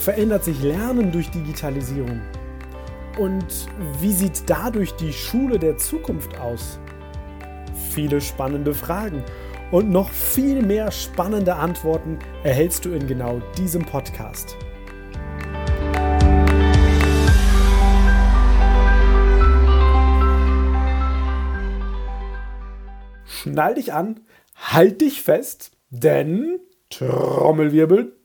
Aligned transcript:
verändert 0.00 0.44
sich 0.44 0.62
Lernen 0.62 1.12
durch 1.12 1.30
Digitalisierung? 1.30 2.22
Und 3.18 3.68
wie 4.00 4.12
sieht 4.12 4.48
dadurch 4.48 4.94
die 4.94 5.12
Schule 5.12 5.58
der 5.58 5.76
Zukunft 5.76 6.38
aus? 6.38 6.80
Viele 7.90 8.20
spannende 8.20 8.72
Fragen 8.72 9.22
und 9.70 9.90
noch 9.90 10.10
viel 10.10 10.62
mehr 10.62 10.90
spannende 10.90 11.54
Antworten 11.54 12.18
erhältst 12.42 12.86
du 12.86 12.90
in 12.92 13.06
genau 13.06 13.40
diesem 13.58 13.84
Podcast. 13.84 14.56
Schnall 23.26 23.74
dich 23.74 23.92
an, 23.92 24.20
halt 24.54 25.02
dich 25.02 25.20
fest, 25.22 25.72
denn 25.90 26.58
Trommelwirbel. 26.88 28.16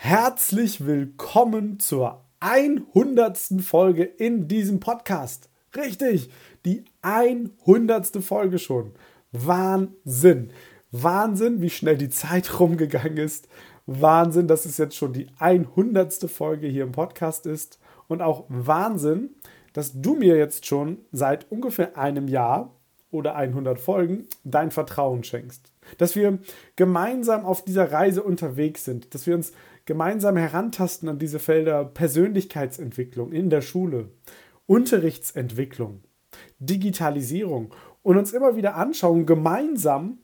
Herzlich 0.00 0.86
willkommen 0.86 1.80
zur 1.80 2.24
100. 2.38 3.36
Folge 3.60 4.04
in 4.04 4.46
diesem 4.46 4.78
Podcast. 4.78 5.50
Richtig, 5.74 6.30
die 6.64 6.84
100. 7.02 8.22
Folge 8.22 8.60
schon. 8.60 8.92
Wahnsinn. 9.32 10.52
Wahnsinn, 10.92 11.60
wie 11.60 11.68
schnell 11.68 11.98
die 11.98 12.10
Zeit 12.10 12.60
rumgegangen 12.60 13.16
ist. 13.16 13.48
Wahnsinn, 13.86 14.46
dass 14.46 14.66
es 14.66 14.78
jetzt 14.78 14.94
schon 14.94 15.14
die 15.14 15.26
100. 15.40 16.30
Folge 16.30 16.68
hier 16.68 16.84
im 16.84 16.92
Podcast 16.92 17.44
ist. 17.44 17.80
Und 18.06 18.22
auch 18.22 18.44
Wahnsinn, 18.48 19.30
dass 19.72 20.00
du 20.00 20.14
mir 20.14 20.36
jetzt 20.36 20.64
schon 20.64 20.98
seit 21.10 21.50
ungefähr 21.50 21.98
einem 21.98 22.28
Jahr 22.28 22.72
oder 23.10 23.34
100 23.34 23.80
Folgen 23.80 24.28
dein 24.44 24.70
Vertrauen 24.70 25.24
schenkst. 25.24 25.72
Dass 25.96 26.14
wir 26.14 26.38
gemeinsam 26.76 27.44
auf 27.44 27.64
dieser 27.64 27.90
Reise 27.90 28.22
unterwegs 28.22 28.84
sind, 28.84 29.14
dass 29.14 29.26
wir 29.26 29.34
uns 29.34 29.52
gemeinsam 29.86 30.36
herantasten 30.36 31.08
an 31.08 31.18
diese 31.18 31.38
Felder 31.38 31.84
Persönlichkeitsentwicklung 31.84 33.32
in 33.32 33.48
der 33.48 33.62
Schule, 33.62 34.10
Unterrichtsentwicklung, 34.66 36.02
Digitalisierung 36.58 37.74
und 38.02 38.18
uns 38.18 38.32
immer 38.32 38.54
wieder 38.54 38.76
anschauen, 38.76 39.24
gemeinsam, 39.24 40.18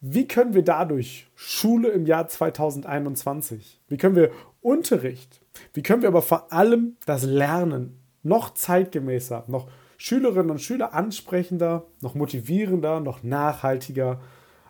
wie 0.00 0.26
können 0.26 0.54
wir 0.54 0.62
dadurch 0.62 1.28
Schule 1.34 1.88
im 1.88 2.06
Jahr 2.06 2.28
2021, 2.28 3.82
wie 3.88 3.96
können 3.98 4.16
wir 4.16 4.30
Unterricht, 4.60 5.42
wie 5.74 5.82
können 5.82 6.02
wir 6.02 6.08
aber 6.08 6.22
vor 6.22 6.52
allem 6.52 6.96
das 7.04 7.24
Lernen 7.24 8.00
noch 8.22 8.54
zeitgemäßer, 8.54 9.44
noch 9.48 9.68
Schülerinnen 9.96 10.50
und 10.50 10.60
Schüler 10.60 10.94
ansprechender, 10.94 11.86
noch 12.00 12.14
motivierender, 12.14 13.00
noch 13.00 13.22
nachhaltiger, 13.22 14.20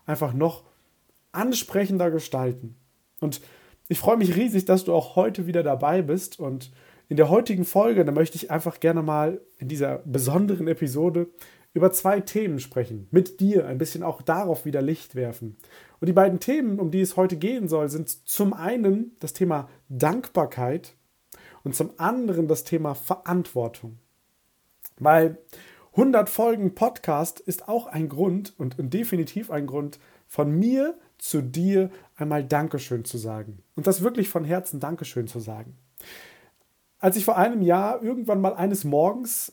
einfach 0.09 0.33
noch 0.33 0.65
ansprechender 1.33 2.11
gestalten. 2.11 2.75
Und 3.21 3.41
ich 3.89 3.99
freue 3.99 4.17
mich 4.17 4.37
riesig, 4.37 4.65
dass 4.65 4.85
du 4.85 4.95
auch 4.95 5.17
heute 5.17 5.47
wieder 5.47 5.63
dabei 5.63 6.03
bist. 6.03 6.41
Und 6.41 6.73
in 7.09 7.17
der 7.17 7.29
heutigen 7.29 7.65
Folge, 7.65 8.05
da 8.05 8.13
möchte 8.13 8.37
ich 8.37 8.51
einfach 8.51 8.81
gerne 8.81 9.03
mal 9.03 9.41
in 9.59 9.69
dieser 9.69 9.99
besonderen 9.99 10.67
Episode 10.67 11.29
über 11.75 11.93
zwei 11.93 12.21
Themen 12.21 12.59
sprechen. 12.59 13.07
Mit 13.11 13.41
dir 13.41 13.67
ein 13.67 13.79
bisschen 13.79 14.03
auch 14.03 14.23
darauf 14.23 14.65
wieder 14.65 14.83
Licht 14.83 15.15
werfen. 15.15 15.57
Und 16.01 16.07
die 16.07 16.15
beiden 16.15 16.41
Themen, 16.41 16.81
um 16.81 16.91
die 16.91 17.01
es 17.01 17.17
heute 17.17 17.37
gehen 17.37 17.69
soll, 17.69 17.89
sind 17.89 18.09
zum 18.09 18.53
einen 18.53 19.17
das 19.21 19.33
Thema 19.33 19.69
Dankbarkeit 19.89 20.95
und 21.65 21.75
zum 21.75 21.91
anderen 21.99 22.49
das 22.49 22.65
Thema 22.65 22.95
Verantwortung. 22.95 23.99
Weil 24.99 25.39
100 25.93 26.29
Folgen 26.29 26.75
Podcast 26.75 27.41
ist 27.41 27.69
auch 27.69 27.87
ein 27.87 28.09
Grund 28.09 28.55
und 28.59 28.77
definitiv 28.79 29.51
ein 29.51 29.67
Grund 29.67 29.99
von 30.27 30.51
mir 30.51 30.97
zu 31.19 31.43
dir 31.43 31.91
einmal 32.17 32.45
Dankeschön 32.45 33.05
zu 33.05 33.19
sagen. 33.19 33.63
Und 33.75 33.87
das 33.87 34.03
wirklich 34.03 34.29
von 34.29 34.45
Herzen 34.45 34.81
Dankeschön 34.81 35.27
zu 35.27 35.41
sagen. 35.41 35.77
Als 37.01 37.17
ich 37.17 37.25
vor 37.25 37.37
einem 37.37 37.63
Jahr 37.63 38.03
irgendwann 38.03 38.41
mal 38.41 38.55
eines 38.55 38.85
Morgens 38.85 39.53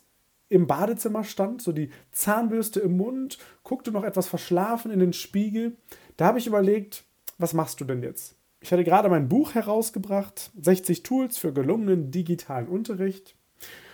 im 0.50 0.68
Badezimmer 0.68 1.24
stand, 1.24 1.62
so 1.62 1.72
die 1.72 1.90
Zahnbürste 2.12 2.80
im 2.80 2.98
Mund, 2.98 3.40
guckte 3.64 3.92
noch 3.92 4.04
etwas 4.04 4.28
verschlafen 4.28 4.92
in 4.92 5.00
den 5.00 5.14
Spiegel, 5.14 5.76
da 6.18 6.26
habe 6.26 6.40
ich 6.40 6.48
überlegt, 6.48 7.04
was 7.38 7.54
machst 7.54 7.82
du 7.82 7.86
denn 7.86 8.04
jetzt? 8.04 8.36
Ich 8.62 8.72
hatte 8.72 8.84
gerade 8.84 9.10
mein 9.10 9.30
Buch 9.30 9.54
herausgebracht, 9.54 10.52
60 10.60 11.04
Tools 11.04 11.38
für 11.38 11.54
gelungenen 11.54 12.12
digitalen 12.12 12.68
Unterricht. 12.68 13.36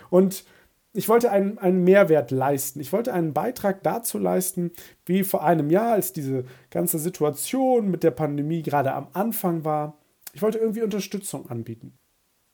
Und 0.08 0.44
ich 0.94 1.08
wollte 1.08 1.30
einen, 1.30 1.58
einen 1.58 1.84
Mehrwert 1.84 2.30
leisten. 2.30 2.80
Ich 2.80 2.92
wollte 2.92 3.14
einen 3.14 3.32
Beitrag 3.32 3.82
dazu 3.82 4.18
leisten, 4.18 4.72
wie 5.06 5.24
vor 5.24 5.42
einem 5.42 5.70
Jahr, 5.70 5.92
als 5.92 6.12
diese 6.12 6.44
ganze 6.70 6.98
Situation 6.98 7.90
mit 7.90 8.02
der 8.02 8.10
Pandemie 8.10 8.62
gerade 8.62 8.92
am 8.92 9.08
Anfang 9.14 9.64
war. 9.64 9.98
Ich 10.34 10.42
wollte 10.42 10.58
irgendwie 10.58 10.82
Unterstützung 10.82 11.48
anbieten. 11.48 11.94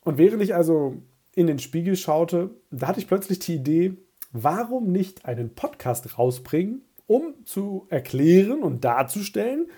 Und 0.05 0.19
während 0.19 0.43
ich 0.43 0.55
also 0.55 0.95
in 1.35 1.49
den 1.49 1.59
Spiegel 1.59 1.97
schaute, 1.97 2.51
da 2.71 2.89
hatte 2.89 3.01
ich 3.01 3.09
plötzlich 3.09 3.41
die 3.41 3.57
Idee, 3.57 3.97
warum 4.33 4.93
nicht 4.93 5.25
einen 5.25 5.55
Podcast 5.55 6.19
rausbringen, 6.19 6.83
um 7.07 7.35
zu 7.45 7.87
erklären 7.91 8.63
und 8.63 8.85
darzustellen, 8.85 9.69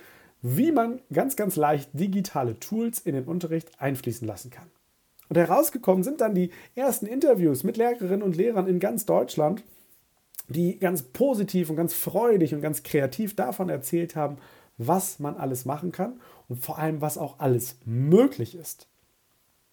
wie 0.43 0.73
man 0.73 1.01
ganz, 1.13 1.37
ganz 1.37 1.57
leicht 1.57 1.91
digitale 1.93 2.59
Tools 2.59 3.01
in 3.01 3.15
den 3.15 3.25
Unterricht 3.25 3.81
einfließen 3.81 4.27
lassen 4.27 4.51
kann. 4.51 4.71
Und 5.31 5.37
herausgekommen 5.37 6.03
sind 6.03 6.21
dann 6.21 6.35
die 6.35 6.51
ersten 6.75 7.07
Interviews 7.07 7.63
mit 7.63 7.77
Lehrerinnen 7.77 8.23
und 8.23 8.37
Lehrern 8.37 8.67
in 8.67 8.81
ganz 8.81 9.07
Deutschland, 9.07 9.63
die 10.49 10.77
ganz 10.81 11.03
positiv 11.03 11.71
und 11.71 11.77
ganz 11.77 11.95
freudig 11.95 12.53
und 12.53 12.63
ganz 12.63 12.83
kreativ 12.83 13.37
davon 13.37 13.69
erzählt 13.69 14.17
haben, 14.17 14.39
was 14.77 15.21
man 15.21 15.37
alles 15.37 15.65
machen 15.65 15.93
kann 15.93 16.21
und 16.49 16.57
vor 16.59 16.79
allem, 16.79 17.01
was 17.01 17.17
auch 17.17 17.39
alles 17.39 17.77
möglich 17.85 18.57
ist. 18.57 18.89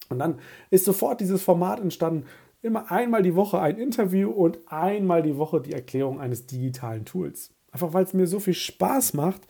Und 0.08 0.20
dann 0.20 0.38
ist 0.70 0.84
sofort 0.84 1.20
dieses 1.20 1.42
Format 1.42 1.80
entstanden, 1.80 2.26
immer 2.62 2.92
einmal 2.92 3.24
die 3.24 3.34
Woche 3.34 3.60
ein 3.60 3.78
Interview 3.78 4.30
und 4.30 4.60
einmal 4.66 5.22
die 5.22 5.36
Woche 5.38 5.60
die 5.60 5.72
Erklärung 5.72 6.20
eines 6.20 6.46
digitalen 6.46 7.04
Tools. 7.04 7.50
Einfach 7.72 7.92
weil 7.92 8.04
es 8.04 8.14
mir 8.14 8.28
so 8.28 8.38
viel 8.38 8.54
Spaß 8.54 9.14
macht, 9.14 9.42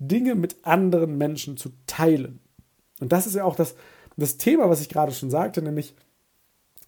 Dinge 0.00 0.34
mit 0.34 0.56
anderen 0.62 1.18
Menschen 1.18 1.56
zu 1.56 1.70
teilen. 1.86 2.40
Und 3.00 3.12
das 3.12 3.28
ist 3.28 3.36
ja 3.36 3.44
auch 3.44 3.54
das, 3.56 3.76
das 4.16 4.36
Thema, 4.36 4.68
was 4.68 4.80
ich 4.80 4.88
gerade 4.88 5.12
schon 5.12 5.30
sagte, 5.30 5.62
nämlich 5.62 5.94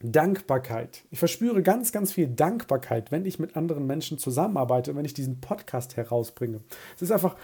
Dankbarkeit. 0.01 1.05
Ich 1.11 1.19
verspüre 1.19 1.63
ganz, 1.63 1.93
ganz 1.93 2.13
viel 2.13 2.29
Dankbarkeit, 2.29 3.11
wenn 3.11 3.25
ich 3.25 3.39
mit 3.39 3.57
anderen 3.57 3.87
Menschen 3.87 4.19
zusammenarbeite 4.19 4.91
und 4.91 4.97
wenn 4.99 5.05
ich 5.05 5.15
diesen 5.15 5.41
Podcast 5.41 5.97
herausbringe. 5.97 6.61
Es 6.97 7.03
ist 7.03 7.11
einfach, 7.11 7.37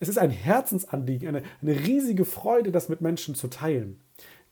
es 0.00 0.08
ist 0.08 0.18
ein 0.18 0.30
Herzensanliegen, 0.30 1.28
eine, 1.28 1.42
eine 1.60 1.78
riesige 1.78 2.24
Freude, 2.24 2.72
das 2.72 2.88
mit 2.88 3.00
Menschen 3.00 3.34
zu 3.34 3.48
teilen. 3.48 4.00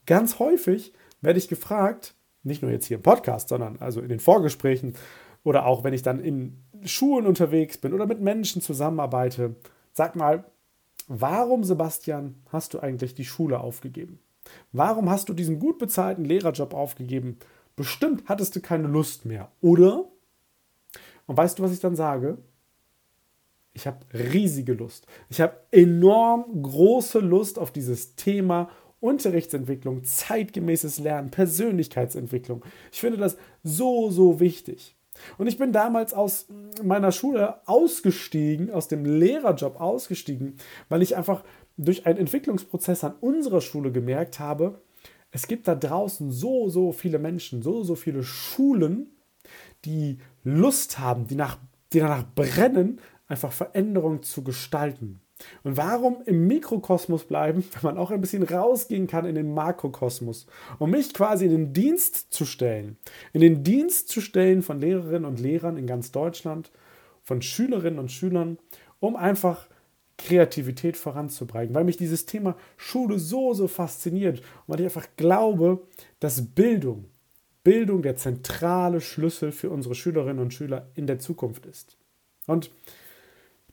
Ganz 0.07 0.39
häufig 0.39 0.93
werde 1.21 1.39
ich 1.39 1.49
gefragt, 1.49 2.15
nicht 2.43 2.63
nur 2.63 2.71
jetzt 2.71 2.87
hier 2.87 2.99
im 2.99 3.03
Podcast, 3.03 3.49
sondern 3.49 3.79
also 3.81 4.01
in 4.01 4.09
den 4.09 4.21
Vorgesprächen 4.21 4.95
oder 5.43 5.67
auch 5.67 5.85
wenn 5.85 5.95
ich 5.95 6.03
dann 6.03 6.21
in 6.21 6.57
Schulen 6.85 7.27
unterwegs 7.27 7.79
bin 7.79 7.93
oder 7.93 8.07
mit 8.07 8.21
Menschen 8.21 8.63
zusammenarbeite, 8.63 9.57
sag 9.93 10.17
mal, 10.17 10.45
warum, 11.09 11.65
Sebastian, 11.65 12.37
hast 12.51 12.75
du 12.75 12.81
eigentlich 12.81 13.15
die 13.15 13.25
Schule 13.25 13.61
aufgegeben? 13.61 14.21
Warum 14.73 15.11
hast 15.11 15.29
du 15.29 15.33
diesen 15.33 15.59
gut 15.59 15.79
bezahlten 15.79 16.25
Lehrerjob 16.25 16.75
aufgegeben? 16.75 17.39
Bestimmt 17.77 18.25
hattest 18.27 18.57
du 18.57 18.61
keine 18.61 18.89
Lust 18.89 19.25
mehr, 19.25 19.51
oder? 19.61 20.07
Und 21.27 21.37
weißt 21.37 21.59
du, 21.59 21.63
was 21.63 21.73
ich 21.73 21.81
dann 21.81 21.97
sage? 21.97 22.39
Ich 23.73 23.87
habe 23.87 23.99
riesige 24.13 24.73
Lust. 24.73 25.07
Ich 25.29 25.41
habe 25.41 25.57
enorm 25.71 26.63
große 26.63 27.21
Lust 27.21 27.59
auf 27.59 27.71
dieses 27.71 28.17
Thema 28.17 28.69
Unterrichtsentwicklung, 29.01 30.05
zeitgemäßes 30.05 30.99
Lernen, 30.99 31.31
Persönlichkeitsentwicklung. 31.31 32.65
Ich 32.93 33.01
finde 33.01 33.17
das 33.17 33.37
so, 33.63 34.11
so 34.11 34.41
wichtig. 34.41 34.97
Und 35.39 35.47
ich 35.47 35.59
bin 35.59 35.73
damals 35.73 36.15
aus 36.15 36.47
meiner 36.83 37.13
Schule 37.13 37.67
ausgestiegen, 37.67 38.71
aus 38.71 38.89
dem 38.89 39.05
Lehrerjob 39.05 39.81
ausgestiegen, 39.81 40.57
weil 40.89 41.03
ich 41.03 41.17
einfach 41.17 41.45
durch 41.85 42.07
einen 42.07 42.19
Entwicklungsprozess 42.19 43.05
an 43.05 43.15
unserer 43.21 43.61
Schule 43.61 43.93
gemerkt 43.93 44.39
habe, 44.39 44.81
es 45.33 45.47
gibt 45.47 45.69
da 45.69 45.75
draußen 45.75 46.31
so, 46.31 46.69
so 46.69 46.93
viele 46.93 47.19
Menschen, 47.19 47.63
so, 47.63 47.83
so 47.83 47.95
viele 47.95 48.23
Schulen, 48.23 49.11
die 49.85 50.19
Lust 50.45 50.99
haben, 50.99 51.27
die, 51.27 51.37
nach, 51.37 51.59
die 51.93 52.01
danach 52.01 52.25
brennen, 52.35 53.01
einfach 53.29 53.53
Veränderungen 53.53 54.23
zu 54.23 54.43
gestalten. 54.43 55.21
Und 55.63 55.77
warum 55.77 56.23
im 56.27 56.47
Mikrokosmos 56.47 57.25
bleiben, 57.25 57.65
wenn 57.73 57.95
man 57.95 57.99
auch 57.99 58.11
ein 58.11 58.21
bisschen 58.21 58.43
rausgehen 58.43 59.07
kann 59.07 59.25
in 59.25 59.35
den 59.35 59.55
Makrokosmos, 59.55 60.47
um 60.79 60.91
mich 60.91 61.15
quasi 61.15 61.47
in 61.47 61.53
den 61.53 61.73
Dienst 61.73 62.33
zu 62.33 62.45
stellen, 62.45 62.99
in 63.33 63.41
den 63.41 63.63
Dienst 63.65 64.09
zu 64.09 64.21
stellen 64.21 64.63
von 64.63 64.81
Lehrerinnen 64.81 65.25
und 65.25 65.41
Lehrern 65.41 65.77
in 65.77 65.87
ganz 65.87 66.13
Deutschland, 66.13 66.71
von 67.23 67.43
Schülerinnen 67.43 67.99
und 67.99 68.11
Schülern, 68.11 68.59
um 68.99 69.15
einfach 69.15 69.69
Kreativität 70.21 70.97
voranzubringen, 70.97 71.75
weil 71.75 71.85
mich 71.85 71.97
dieses 71.97 72.27
Thema 72.27 72.57
Schule 72.77 73.19
so, 73.19 73.55
so 73.55 73.69
fasziniert 73.69 74.41
und 74.41 74.69
weil 74.69 74.81
ich 74.81 74.87
einfach 74.87 75.09
glaube, 75.17 75.83
dass 76.21 76.45
Bildung, 76.55 77.07
Bildung 77.65 78.03
der 78.03 78.17
zentrale 78.17 79.01
Schlüssel 79.01 79.51
für 79.51 79.71
unsere 79.71 79.95
Schülerinnen 79.95 80.39
und 80.39 80.53
Schüler 80.53 80.91
in 80.95 81.07
der 81.07 81.19
Zukunft 81.19 81.67
ist. 81.67 81.97
Und 82.47 82.71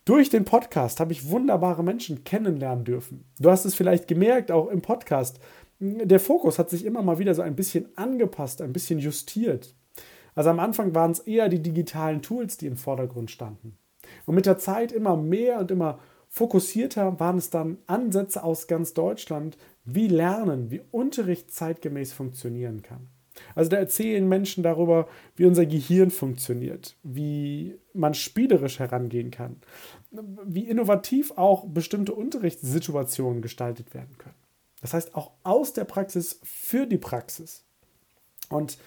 durch 0.06 0.30
den 0.30 0.46
Podcast 0.46 1.02
habe 1.02 1.12
ich 1.12 1.30
wunderbare 1.30 1.84
Menschen 1.84 2.24
kennenlernen 2.24 2.86
dürfen. 2.86 3.26
Du 3.40 3.52
hast 3.52 3.66
es 3.66 3.76
vielleicht 3.76 4.08
gemerkt, 4.08 4.52
auch 4.52 4.70
im 4.70 4.82
Podcast. 4.82 5.40
Der 5.80 6.20
Fokus 6.22 6.60
hat 6.60 6.70
sich 6.70 6.86
immer 6.86 7.02
mal 7.02 7.20
wieder 7.20 7.36
so 7.36 7.42
ein 7.42 7.58
bisschen 7.58 7.90
angepasst, 7.98 8.62
ein 8.62 8.72
bisschen 8.72 9.00
justiert. 9.00 9.76
Also 10.34 10.50
am 10.50 10.62
Anfang 10.62 10.96
waren 10.96 11.12
es 11.12 11.20
eher 11.20 11.50
die 11.50 11.62
digitalen 11.62 12.22
Tools, 12.22 12.56
die 12.56 12.68
im 12.68 12.78
Vordergrund 12.78 13.32
standen. 13.32 13.78
Und 14.26 14.36
mit 14.36 14.46
der 14.46 14.58
Zeit 14.58 14.94
immer 14.94 15.18
mehr 15.18 15.60
und 15.60 15.72
immer 15.72 16.00
fokussierter 16.38 17.20
waren 17.20 17.38
es 17.38 17.50
dann 17.50 17.78
Ansätze 17.88 18.44
aus 18.44 18.68
ganz 18.68 18.94
Deutschland, 18.94 19.58
wie 19.84 20.08
Lernen, 20.08 20.72
wie 20.72 20.82
Unterricht 20.92 21.52
zeitgemäß 21.52 22.14
funktionieren 22.14 22.82
kann. 22.82 23.10
Also 23.56 23.70
da 23.70 23.78
erzählen 23.78 24.28
Menschen 24.28 24.64
darüber, 24.64 25.08
wie 25.36 25.46
unser 25.46 25.66
Gehirn 25.66 26.12
funktioniert, 26.12 26.96
wie 27.04 27.78
man 27.94 28.14
spielerisch 28.14 28.80
herangehen 28.80 29.32
kann, 29.32 29.58
wie 30.12 30.68
innovativ 30.68 31.32
auch 31.36 31.66
bestimmte 31.68 32.14
Unterrichtssituationen 32.14 33.42
gestaltet 33.42 33.94
werden 33.94 34.18
können. 34.18 34.36
Das 34.82 34.94
heißt 34.94 35.16
auch 35.16 35.32
aus 35.44 35.74
der 35.74 35.86
Praxis 35.86 36.40
für 36.44 36.86
die 36.86 36.98
Praxis. 36.98 37.66
Und 38.50 38.78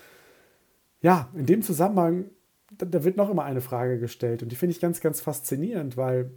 ja, 1.01 1.31
in 1.35 1.47
dem 1.47 1.63
Zusammenhang, 1.63 2.27
da, 2.71 3.05
wird 3.05 3.17
noch 3.17 3.31
immer 3.31 3.45
eine 3.45 3.61
Frage 3.61 3.99
gestellt 3.99 4.43
und 4.43 4.53
die 4.53 4.57
finde 4.57 4.73
ich 4.73 4.81
ganz, 4.81 5.01
ganz 5.01 5.21
faszinierend, 5.21 5.97
weil 5.97 6.31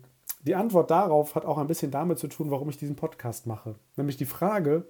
die 0.44 0.56
Antwort 0.56 0.92
darauf 0.92 1.36
hat 1.36 1.46
auch 1.46 1.58
ein 1.58 1.68
bisschen 1.68 1.92
damit 1.92 2.20
zu 2.20 2.28
tun, 2.28 2.52
warum 2.52 2.70
ich 2.70 2.78
diesen 2.78 2.96
Podcast 2.96 3.48
mache. 3.48 3.76
Nämlich 3.96 4.18
die 4.18 4.26
Frage, 4.26 4.86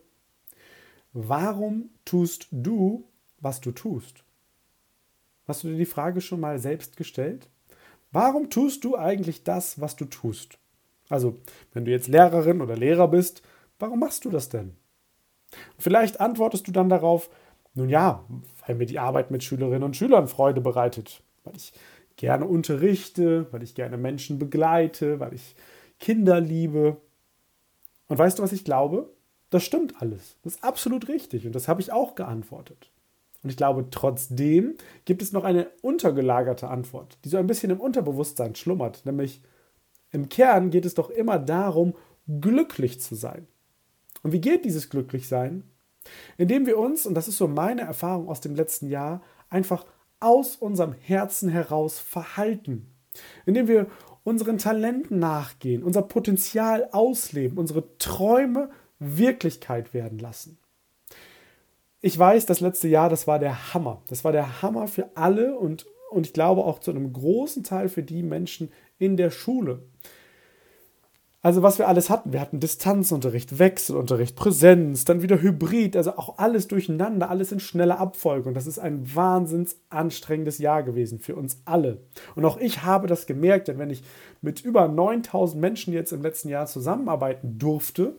warum 1.14 1.90
tust 2.06 2.48
du, 2.52 3.08
was 3.40 3.62
du 3.62 3.72
tust? 3.72 4.24
Hast 5.48 5.64
du 5.64 5.68
dir 5.70 5.78
die 5.78 5.86
Frage 5.86 6.22
schon 6.22 6.40
mal 6.40 6.60
selbst 6.60 6.98
gestellt? 6.98 7.50
Warum 8.12 8.50
tust 8.50 8.84
du 8.84 8.98
eigentlich 8.98 9.44
das, 9.44 9.80
was 9.82 9.96
du 9.96 10.06
tust? 10.06 10.58
Also, 11.10 11.38
wenn 11.74 11.86
du 11.86 11.92
jetzt 11.92 12.08
Lehrerin 12.08 12.62
oder 12.62 12.76
Lehrer 12.76 13.08
bist, 13.08 13.44
warum 13.78 14.00
machst 14.00 14.26
du 14.26 14.30
das 14.30 14.50
denn? 14.50 14.76
Vielleicht 15.78 16.20
antwortest 16.22 16.68
du 16.68 16.72
dann 16.72 16.90
darauf, 16.90 17.30
nun 17.74 17.90
ja, 17.90 18.24
weil 18.66 18.76
mir 18.76 18.86
die 18.86 19.00
Arbeit 19.00 19.32
mit 19.32 19.44
Schülerinnen 19.44 19.84
und 19.84 19.96
Schülern 19.96 20.28
Freude 20.28 20.62
bereitet, 20.62 21.22
weil 21.44 21.56
ich 21.56 21.74
gerne 22.15 22.45
unterrichte, 22.45 23.48
weil 23.51 23.63
ich 23.63 23.75
gerne 23.75 23.98
Menschen 23.98 24.39
begleite, 24.39 25.19
weil 25.19 25.33
ich 25.33 25.56
Kinder 26.00 26.39
liebe. 26.39 26.98
Und 28.07 28.18
weißt 28.18 28.39
du, 28.39 28.44
was 28.44 28.51
ich 28.51 28.65
glaube? 28.65 29.10
Das 29.50 29.63
stimmt 29.63 30.01
alles. 30.01 30.38
Das 30.44 30.56
ist 30.56 30.63
absolut 30.63 31.07
richtig 31.07 31.45
und 31.45 31.54
das 31.54 31.68
habe 31.68 31.81
ich 31.81 31.92
auch 31.92 32.15
geantwortet. 32.15 32.92
Und 33.44 33.50
ich 33.50 33.57
glaube, 33.57 33.88
trotzdem 33.92 34.75
gibt 35.06 35.21
es 35.21 35.33
noch 35.33 35.44
eine 35.44 35.68
untergelagerte 35.81 36.69
Antwort, 36.69 37.18
die 37.24 37.30
so 37.30 37.38
ein 37.38 37.48
bisschen 37.48 37.71
im 37.71 37.81
Unterbewusstsein 37.81 38.56
schlummert. 38.56 39.06
Nämlich 39.06 39.42
im 40.12 40.30
Kern 40.30 40.69
geht 40.69 40.86
es 40.86 40.94
doch 40.94 41.09
immer 41.09 41.39
darum, 41.39 41.94
glücklich 42.39 43.01
zu 43.01 43.16
sein. 43.16 43.48
Und 44.21 44.31
wie 44.31 44.42
geht 44.42 44.63
dieses 44.63 44.89
Glücklichsein? 44.89 45.63
Indem 46.38 46.66
wir 46.66 46.77
uns, 46.77 47.06
und 47.06 47.16
das 47.16 47.27
ist 47.27 47.38
so 47.38 47.48
meine 47.48 47.81
Erfahrung 47.81 48.30
aus 48.30 48.42
dem 48.42 48.56
letzten 48.56 48.88
Jahr, 48.88 49.21
einfach 49.50 49.86
aus 50.24 50.56
unserem 50.56 50.94
Herzen 50.94 51.50
heraus 51.50 52.00
verhalten. 52.00 52.88
Indem 53.46 53.68
wir 53.68 53.88
unseren 54.24 54.58
Talenten 54.58 55.20
nachgehen, 55.20 55.84
unser 55.84 56.02
Potenzial 56.02 56.90
ausleben, 56.92 57.58
unsere 57.58 57.98
Träume 57.98 58.70
Wirklichkeit 59.00 59.94
werden 59.94 60.18
lassen. 60.18 60.58
Ich 62.00 62.18
weiß, 62.18 62.46
das 62.46 62.60
letzte 62.60 62.88
Jahr, 62.88 63.10
das 63.10 63.28
war 63.28 63.40
der 63.40 63.74
Hammer. 63.74 64.02
Das 64.08 64.24
war 64.24 64.31
der 64.31 64.62
Hammer 64.62 64.88
für 64.88 65.12
alle 65.16 65.58
und, 65.58 65.86
und 66.10 66.26
ich 66.26 66.34
glaube 66.34 66.64
auch 66.64 66.80
zu 66.80 66.92
einem 66.92 67.14
großen 67.14 67.64
Teil 67.64 67.90
für 67.90 68.04
die 68.04 68.24
Menschen 68.24 68.72
in 68.98 69.18
der 69.18 69.30
Schule. 69.30 69.84
Also 71.45 71.62
was 71.62 71.78
wir 71.78 71.90
alles 71.90 72.10
hatten, 72.10 72.31
wir 72.31 72.40
hatten 72.40 72.62
Distanzunterricht, 72.62 73.60
Wechselunterricht, 73.60 74.38
Präsenz, 74.38 75.04
dann 75.04 75.22
wieder 75.22 75.42
Hybrid, 75.42 75.98
also 75.98 76.16
auch 76.16 76.38
alles 76.38 76.69
durcheinander, 76.69 77.30
alles 77.30 77.51
in 77.51 77.60
schneller 77.60 78.00
Abfolge. 78.00 78.48
Und 78.48 78.56
das 78.56 78.66
ist 78.66 78.80
ein 78.80 79.13
wahnsinns 79.13 79.75
anstrengendes 79.90 80.57
Jahr 80.60 80.84
gewesen 80.84 81.19
für 81.19 81.36
uns 81.36 81.62
alle. 81.66 81.98
Und 82.36 82.45
auch 82.45 82.56
ich 82.56 82.84
habe 82.84 83.07
das 83.07 83.25
gemerkt, 83.25 83.68
denn 83.68 83.78
wenn 83.78 83.90
ich 83.90 84.04
mit 84.42 84.62
über 84.62 84.88
9000 84.88 85.60
Menschen 85.60 85.94
jetzt 85.94 86.13
im 86.13 86.22
letzten 86.22 86.48
Jahr 86.48 86.66
zusammenarbeiten 86.66 87.60
durfte, 87.60 88.16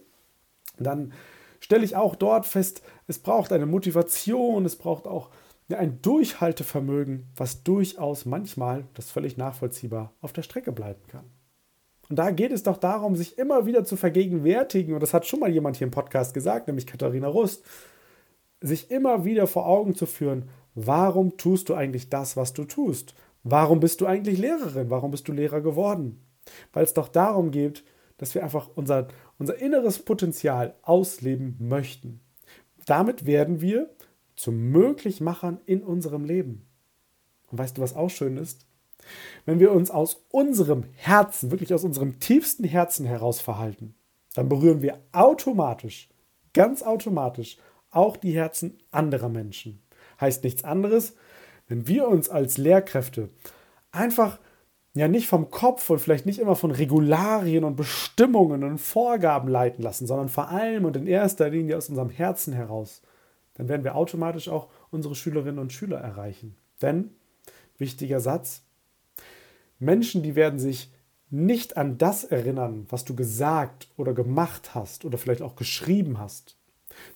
dann 0.79 1.15
stelle 1.61 1.87
ich 1.87 1.97
auch 1.97 2.17
dort 2.17 2.45
fest, 2.45 2.83
es 3.07 3.19
braucht 3.19 3.53
eine 3.53 3.65
Motivation, 3.65 4.67
es 4.67 4.77
braucht 4.77 5.07
auch 5.07 5.31
ein 5.71 6.03
Durchhaltevermögen, 6.03 7.31
was 7.37 7.63
durchaus 7.63 8.27
manchmal, 8.27 8.85
das 8.93 9.11
völlig 9.11 9.39
nachvollziehbar, 9.39 10.13
auf 10.21 10.35
der 10.35 10.43
Strecke 10.43 10.73
bleiben 10.73 11.01
kann. 11.09 11.25
Und 12.09 12.19
da 12.19 12.31
geht 12.31 12.53
es 12.53 12.63
doch 12.63 12.77
darum, 12.77 13.17
sich 13.17 13.39
immer 13.39 13.67
wieder 13.67 13.85
zu 13.85 13.97
vergegenwärtigen, 13.97 14.95
und 14.95 15.01
das 15.01 15.15
hat 15.15 15.27
schon 15.27 15.41
mal 15.41 15.51
jemand 15.51 15.77
hier 15.77 15.87
im 15.87 15.91
Podcast 15.91 16.35
gesagt, 16.35 16.67
nämlich 16.67 16.87
Katharina 16.87 17.29
Rust, 17.29 17.65
sich 18.61 18.91
immer 18.91 19.25
wieder 19.25 19.47
vor 19.47 19.67
Augen 19.67 19.95
zu 19.95 20.07
führen, 20.07 20.49
warum 20.75 21.37
tust 21.37 21.69
du 21.69 21.75
eigentlich 21.75 22.09
das, 22.09 22.37
was 22.37 22.53
du 22.53 22.65
tust? 22.65 23.15
Warum 23.43 23.81
bist 23.81 24.01
du 24.01 24.07
eigentlich 24.07 24.39
Lehrerin? 24.39 24.91
Warum 24.91 25.11
bist 25.11 25.29
du 25.29 25.33
Lehrer 25.33 25.61
geworden? 25.61 26.21
Weil 26.73 26.85
es 26.85 26.95
doch 26.95 27.09
darum 27.09 27.51
geht, 27.51 27.85
dass 28.17 28.35
wir 28.35 28.43
einfach 28.43 28.71
unser, 28.75 29.09
unser 29.39 29.59
inneres 29.59 29.99
Potenzial 29.99 30.75
ausleben 30.83 31.57
möchten. 31.59 32.21
Damit 32.87 33.27
werden 33.27 33.61
wir 33.61 33.91
zu 34.37 34.53
Möglichmachern 34.53 35.61
in 35.67 35.83
unserem 35.83 36.25
Leben. 36.25 36.67
Und 37.51 37.59
weißt 37.59 37.77
du, 37.77 37.83
was 37.83 37.95
auch 37.95 38.11
schön 38.11 38.37
ist? 38.37 38.67
Wenn 39.47 39.61
wir 39.61 39.73
uns 39.73 39.91
aus 39.91 40.25
unserem 40.31 40.85
Herzen, 40.95 41.51
wirklich 41.51 41.75
aus 41.75 41.85
unserem 41.85 42.21
tiefsten 42.21 42.65
Herzen 42.65 43.07
heraus 43.07 43.41
verhalten, 43.41 43.95
dann 44.35 44.49
berühren 44.49 44.83
wir 44.83 44.99
automatisch, 45.13 46.09
ganz 46.53 46.83
automatisch 46.83 47.59
auch 47.91 48.17
die 48.17 48.33
Herzen 48.33 48.79
anderer 48.91 49.29
Menschen. 49.29 49.83
Heißt 50.21 50.45
nichts 50.45 50.65
anderes, 50.65 51.15
wenn 51.69 51.89
wir 51.89 52.09
uns 52.09 52.29
als 52.29 52.59
Lehrkräfte 52.59 53.31
einfach 53.91 54.39
ja 54.95 55.09
nicht 55.09 55.27
vom 55.27 55.51
Kopf 55.51 55.91
und 55.91 56.01
vielleicht 56.01 56.27
nicht 56.27 56.39
immer 56.39 56.57
von 56.57 56.71
Regularien 56.71 57.65
und 57.65 57.77
Bestimmungen 57.77 58.63
und 58.63 58.79
Vorgaben 58.79 59.49
leiten 59.49 59.83
lassen, 59.83 60.07
sondern 60.07 60.29
vor 60.29 60.49
allem 60.49 60.85
und 60.85 60.97
in 60.97 61.07
erster 61.07 61.49
Linie 61.49 61.77
aus 61.77 61.89
unserem 61.89 62.11
Herzen 62.11 62.53
heraus, 62.53 63.03
dann 63.55 63.69
werden 63.69 63.85
wir 63.85 63.97
automatisch 63.97 64.49
auch 64.49 64.69
unsere 64.91 65.15
Schülerinnen 65.15 65.59
und 65.59 65.73
Schüler 65.73 65.99
erreichen. 65.99 66.57
Denn, 66.83 67.11
wichtiger 67.79 68.21
Satz, 68.21 68.64
Menschen, 69.79 70.23
die 70.23 70.35
werden 70.35 70.59
sich 70.59 70.93
nicht 71.31 71.77
an 71.77 71.99
das 71.99 72.25
erinnern, 72.25 72.87
was 72.91 73.05
du 73.05 73.17
gesagt 73.17 73.89
oder 73.97 74.15
gemacht 74.15 74.75
hast 74.75 75.05
oder 75.05 75.19
vielleicht 75.19 75.43
auch 75.43 75.57
geschrieben 75.57 76.19
hast, 76.19 76.57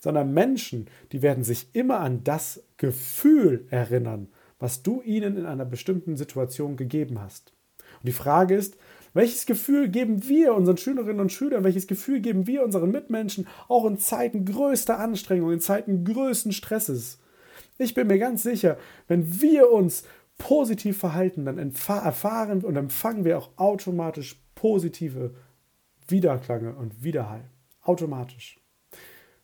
sondern 0.00 0.34
Menschen, 0.34 0.86
die 1.12 1.22
werden 1.22 1.44
sich 1.44 1.68
immer 1.72 2.00
an 2.00 2.24
das 2.24 2.64
Gefühl 2.76 3.66
erinnern, 3.70 4.28
was 4.58 4.82
du 4.82 5.02
ihnen 5.02 5.36
in 5.36 5.46
einer 5.46 5.64
bestimmten 5.64 6.16
Situation 6.16 6.76
gegeben 6.76 7.20
hast. 7.20 7.52
Und 8.00 8.08
die 8.08 8.12
Frage 8.12 8.56
ist, 8.56 8.76
welches 9.14 9.46
Gefühl 9.46 9.88
geben 9.88 10.28
wir 10.28 10.54
unseren 10.54 10.76
Schülerinnen 10.76 11.20
und 11.20 11.32
Schülern, 11.32 11.64
welches 11.64 11.86
Gefühl 11.86 12.20
geben 12.20 12.46
wir 12.46 12.62
unseren 12.62 12.90
Mitmenschen 12.90 13.46
auch 13.68 13.86
in 13.86 13.98
Zeiten 13.98 14.44
größter 14.44 14.98
Anstrengung, 14.98 15.52
in 15.52 15.60
Zeiten 15.60 16.04
größten 16.04 16.52
Stresses? 16.52 17.18
Ich 17.78 17.94
bin 17.94 18.08
mir 18.08 18.18
ganz 18.18 18.42
sicher, 18.42 18.76
wenn 19.06 19.40
wir 19.40 19.70
uns 19.70 20.02
positiv 20.38 20.98
verhalten, 20.98 21.44
dann 21.44 21.58
erfahren 21.58 22.64
und 22.64 22.76
empfangen 22.76 23.24
wir 23.24 23.38
auch 23.38 23.50
automatisch 23.56 24.40
positive 24.54 25.34
Wiederklange 26.06 26.74
und 26.74 27.02
Widerhall. 27.02 27.50
Automatisch. 27.82 28.58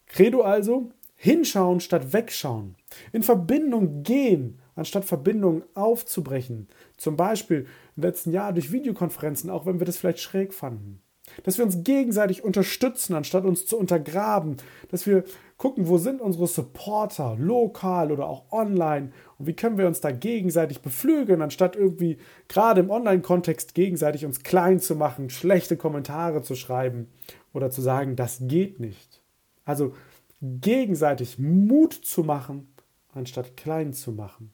Credo 0.07 0.43
also, 0.43 0.91
hinschauen 1.17 1.81
statt 1.81 2.13
wegschauen. 2.13 2.77
In 3.13 3.23
Verbindung 3.23 4.03
gehen, 4.03 4.61
anstatt 4.75 5.05
Verbindungen 5.05 5.63
aufzubrechen. 5.75 6.69
Zum 6.97 7.17
Beispiel 7.17 7.67
im 7.97 8.03
letzten 8.03 8.33
Jahr 8.33 8.53
durch 8.53 8.73
Videokonferenzen, 8.73 9.51
auch 9.51 9.67
wenn 9.67 9.81
wir 9.81 9.87
das 9.87 9.97
vielleicht 9.97 10.21
schräg 10.21 10.53
fanden. 10.53 11.01
Dass 11.43 11.57
wir 11.57 11.65
uns 11.65 11.83
gegenseitig 11.85 12.45
unterstützen, 12.45 13.15
anstatt 13.15 13.45
uns 13.45 13.67
zu 13.67 13.79
untergraben. 13.79 14.59
Dass 14.91 15.07
wir 15.07 15.25
gucken, 15.65 15.89
wo 15.89 15.97
sind 15.97 16.21
unsere 16.21 16.47
Supporter, 16.47 17.37
lokal 17.39 18.13
oder 18.13 18.29
auch 18.29 18.53
online 18.53 19.13
und 19.39 19.47
wie 19.47 19.57
können 19.57 19.79
wir 19.79 19.87
uns 19.87 20.03
da 20.03 20.11
gegenseitig 20.11 20.83
beflügeln, 20.83 21.41
anstatt 21.41 21.75
irgendwie 21.75 22.19
gerade 22.49 22.83
im 22.83 22.91
Online-Kontext 22.91 23.75
gegenseitig 23.75 24.27
uns 24.27 24.43
klein 24.43 24.79
zu 24.79 24.95
machen, 24.95 25.31
schlechte 25.31 25.79
Kommentare 25.79 26.43
zu 26.43 26.55
schreiben 26.55 27.09
oder 27.55 27.71
zu 27.71 27.81
sagen, 27.81 28.15
das 28.15 28.41
geht 28.43 28.79
nicht. 28.79 29.23
Also 29.65 29.95
gegenseitig 30.43 31.39
Mut 31.39 31.95
zu 31.95 32.25
machen, 32.25 32.69
anstatt 33.15 33.57
klein 33.57 33.95
zu 33.95 34.13
machen. 34.13 34.53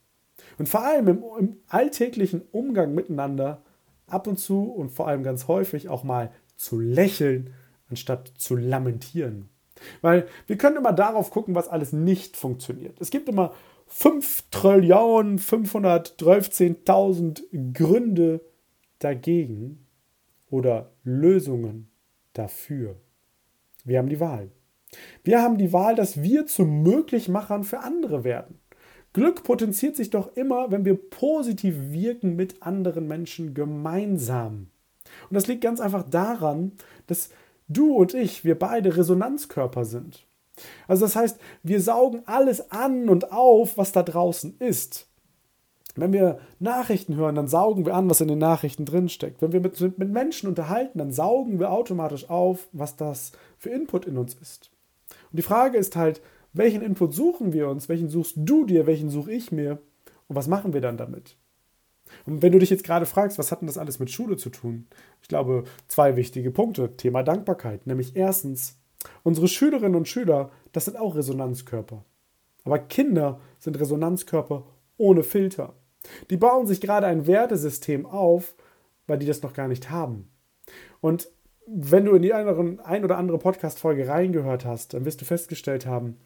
Und 0.61 0.69
vor 0.69 0.85
allem 0.87 1.09
im, 1.09 1.25
im 1.41 1.57
alltäglichen 1.67 2.43
Umgang 2.53 2.95
miteinander 2.95 3.63
ab 4.07 4.29
und 4.29 4.39
zu 4.39 4.63
und 4.63 4.91
vor 4.91 5.09
allem 5.09 5.25
ganz 5.25 5.49
häufig 5.49 5.89
auch 5.89 6.05
mal 6.05 6.31
zu 6.55 6.79
lächeln, 6.79 7.51
anstatt 7.89 8.33
zu 8.37 8.55
lamentieren. 8.55 9.49
Weil 10.01 10.27
wir 10.47 10.57
können 10.57 10.77
immer 10.77 10.93
darauf 10.93 11.31
gucken, 11.31 11.55
was 11.55 11.69
alles 11.69 11.93
nicht 11.93 12.37
funktioniert. 12.37 13.01
Es 13.01 13.11
gibt 13.11 13.29
immer 13.29 13.53
5 13.87 14.45
Trillionen 14.51 15.39
513.000 15.39 17.73
Gründe 17.73 18.41
dagegen 18.99 19.87
oder 20.49 20.93
Lösungen 21.05 21.91
dafür. 22.33 22.97
Wir 23.85 23.99
haben 23.99 24.09
die 24.09 24.21
Wahl. 24.21 24.51
Wir 25.25 25.43
haben 25.43 25.59
die 25.59 25.73
Wahl, 25.73 25.95
dass 25.95 26.23
wir 26.23 26.47
zu 26.47 26.65
Möglichmachern 26.65 27.65
für 27.65 27.81
andere 27.81 28.25
werden. 28.25 28.59
Glück 29.13 29.43
potenziert 29.43 29.97
sich 29.97 30.11
doch 30.11 30.37
immer, 30.37 30.71
wenn 30.71 30.85
wir 30.85 30.95
positiv 30.95 31.75
wirken 31.91 32.37
mit 32.37 32.63
anderen 32.63 33.09
Menschen 33.09 33.55
gemeinsam. 33.55 34.69
Und 35.29 35.35
das 35.35 35.49
liegt 35.49 35.63
ganz 35.63 35.81
einfach 35.81 36.09
daran, 36.09 36.73
dass 37.07 37.31
du 37.71 37.95
und 37.95 38.15
ich, 38.15 38.45
wir 38.45 38.59
beide 38.59 38.97
Resonanzkörper 38.97 39.85
sind. 39.85 40.27
Also 40.87 41.07
das 41.07 41.17
heißt, 41.17 41.39
wir 41.63 41.81
saugen 41.81 42.23
alles 42.27 42.71
an 42.71 43.09
und 43.09 43.33
auf, 43.33 43.79
was 43.79 43.93
da 43.93 44.03
draußen 44.03 44.57
ist. 44.59 45.07
Wenn 45.97 46.13
wir 46.13 46.39
Nachrichten 46.59 47.17
hören, 47.17 47.35
dann 47.35 47.49
saugen 47.49 47.85
wir 47.87 47.95
an, 47.95 48.09
was 48.09 48.21
in 48.21 48.29
den 48.29 48.39
Nachrichten 48.39 48.85
drinsteckt. 48.85 49.43
Wenn 49.43 49.53
wir 49.53 49.61
mit, 49.61 49.81
mit 49.99 50.11
Menschen 50.11 50.49
unterhalten, 50.49 50.99
dann 50.99 51.13
saugen 51.13 51.59
wir 51.59 51.73
automatisch 51.73 52.29
auf, 52.31 52.69
was 52.73 52.97
das 52.97 53.33
für 53.59 53.71
Input 53.71 54.07
in 54.07 54.17
uns 54.17 54.35
ist. 54.35 54.71
Und 55.31 55.39
die 55.39 55.43
Frage 55.43 55.79
ist 55.79 55.97
halt, 55.97 56.21
welchen 56.53 56.83
Input 56.83 57.15
suchen 57.15 57.53
wir 57.53 57.69
uns? 57.69 57.89
Welchen 57.89 58.09
suchst 58.09 58.35
du 58.37 58.65
dir? 58.65 58.87
Welchen 58.87 59.11
suche 59.11 59.33
ich 59.33 59.53
mir? 59.53 59.79
Und 60.29 60.37
was 60.37 60.49
machen 60.49 60.73
wir 60.73 60.81
dann 60.81 60.97
damit? 60.97 61.37
Und 62.27 62.43
wenn 62.43 62.53
du 62.53 62.59
dich 62.59 62.71
jetzt 62.71 62.85
gerade 62.85 63.07
fragst, 63.07 63.39
was 63.39 63.51
hat 63.51 63.61
denn 63.61 63.67
das 63.67 63.79
alles 63.79 63.99
mit 63.99 64.11
Schule 64.11 64.37
zu 64.37 64.51
tun? 64.51 64.87
Ich 65.23 65.29
glaube, 65.29 65.65
zwei 65.89 66.17
wichtige 66.17 66.51
Punkte. 66.51 66.97
Thema 66.97 67.23
Dankbarkeit. 67.23 67.87
Nämlich 67.87 68.17
erstens, 68.17 68.79
unsere 69.23 69.49
Schülerinnen 69.49 69.95
und 69.95 70.09
Schüler, 70.09 70.51
das 70.73 70.87
sind 70.87 70.97
auch 70.97 71.17
Resonanzkörper. 71.17 72.05
Aber 72.65 72.79
Kinder 72.79 73.41
sind 73.59 73.79
Resonanzkörper 73.79 74.67
ohne 74.97 75.23
Filter. 75.23 75.75
Die 76.31 76.37
bauen 76.37 76.67
sich 76.67 76.81
gerade 76.81 77.07
ein 77.07 77.27
Wertesystem 77.27 78.07
auf, 78.07 78.55
weil 79.07 79.19
die 79.19 79.27
das 79.27 79.43
noch 79.43 79.53
gar 79.53 79.69
nicht 79.69 79.91
haben. 79.91 80.31
Und 81.01 81.29
wenn 81.67 82.05
du 82.05 82.15
in 82.15 82.23
die 82.23 82.33
ein 82.33 83.05
oder 83.05 83.17
andere 83.17 83.39
Podcast-Folge 83.39 84.09
reingehört 84.09 84.65
hast, 84.65 84.95
dann 84.95 85.05
wirst 85.05 85.21
du 85.21 85.25
festgestellt 85.25 85.87
haben, 85.87 86.17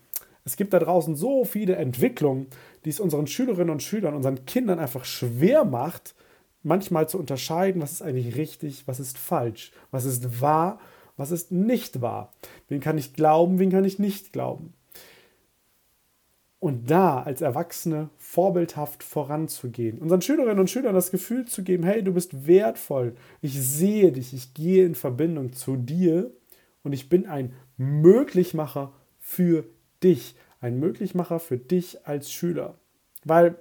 es 0.44 0.56
gibt 0.56 0.74
da 0.74 0.78
draußen 0.78 1.16
so 1.16 1.44
viele 1.44 1.76
Entwicklungen, 1.76 2.48
die 2.84 2.90
es 2.90 3.00
unseren 3.00 3.26
Schülerinnen 3.26 3.70
und 3.70 3.82
Schülern, 3.82 4.14
unseren 4.14 4.44
Kindern 4.44 4.78
einfach 4.78 5.04
schwer 5.04 5.64
macht, 5.64 6.14
manchmal 6.62 7.08
zu 7.08 7.18
unterscheiden, 7.18 7.80
was 7.80 7.92
ist 7.92 8.02
eigentlich 8.02 8.36
richtig, 8.36 8.86
was 8.86 9.00
ist 9.00 9.16
falsch, 9.18 9.72
was 9.90 10.04
ist 10.04 10.40
wahr, 10.40 10.80
was 11.16 11.30
ist 11.30 11.50
nicht 11.50 12.00
wahr. 12.00 12.32
Wen 12.68 12.80
kann 12.80 12.98
ich 12.98 13.14
glauben, 13.14 13.58
wen 13.58 13.70
kann 13.70 13.84
ich 13.84 13.98
nicht 13.98 14.32
glauben. 14.32 14.74
Und 16.58 16.90
da 16.90 17.22
als 17.22 17.42
Erwachsene 17.42 18.08
vorbildhaft 18.16 19.02
voranzugehen, 19.02 19.98
unseren 19.98 20.22
Schülerinnen 20.22 20.60
und 20.60 20.70
Schülern 20.70 20.94
das 20.94 21.10
Gefühl 21.10 21.44
zu 21.46 21.62
geben, 21.62 21.84
hey, 21.84 22.02
du 22.02 22.12
bist 22.12 22.46
wertvoll, 22.46 23.16
ich 23.42 23.60
sehe 23.60 24.12
dich, 24.12 24.32
ich 24.32 24.54
gehe 24.54 24.86
in 24.86 24.94
Verbindung 24.94 25.52
zu 25.52 25.76
dir 25.76 26.30
und 26.82 26.94
ich 26.94 27.10
bin 27.10 27.26
ein 27.26 27.52
Möglichmacher 27.76 28.94
für 29.20 29.66
dich, 30.02 30.36
ein 30.60 30.78
Möglichmacher 30.78 31.38
für 31.40 31.58
dich 31.58 32.06
als 32.06 32.32
Schüler. 32.32 32.78
Weil 33.24 33.56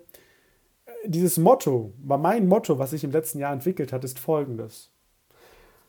äh, 0.86 0.92
dieses 1.06 1.38
Motto, 1.38 1.94
mein 2.02 2.48
Motto, 2.48 2.80
was 2.80 2.92
sich 2.92 3.04
im 3.04 3.12
letzten 3.12 3.40
Jahr 3.40 3.54
entwickelt 3.54 3.92
hat, 3.94 4.04
ist 4.04 4.20
folgendes. 4.20 4.92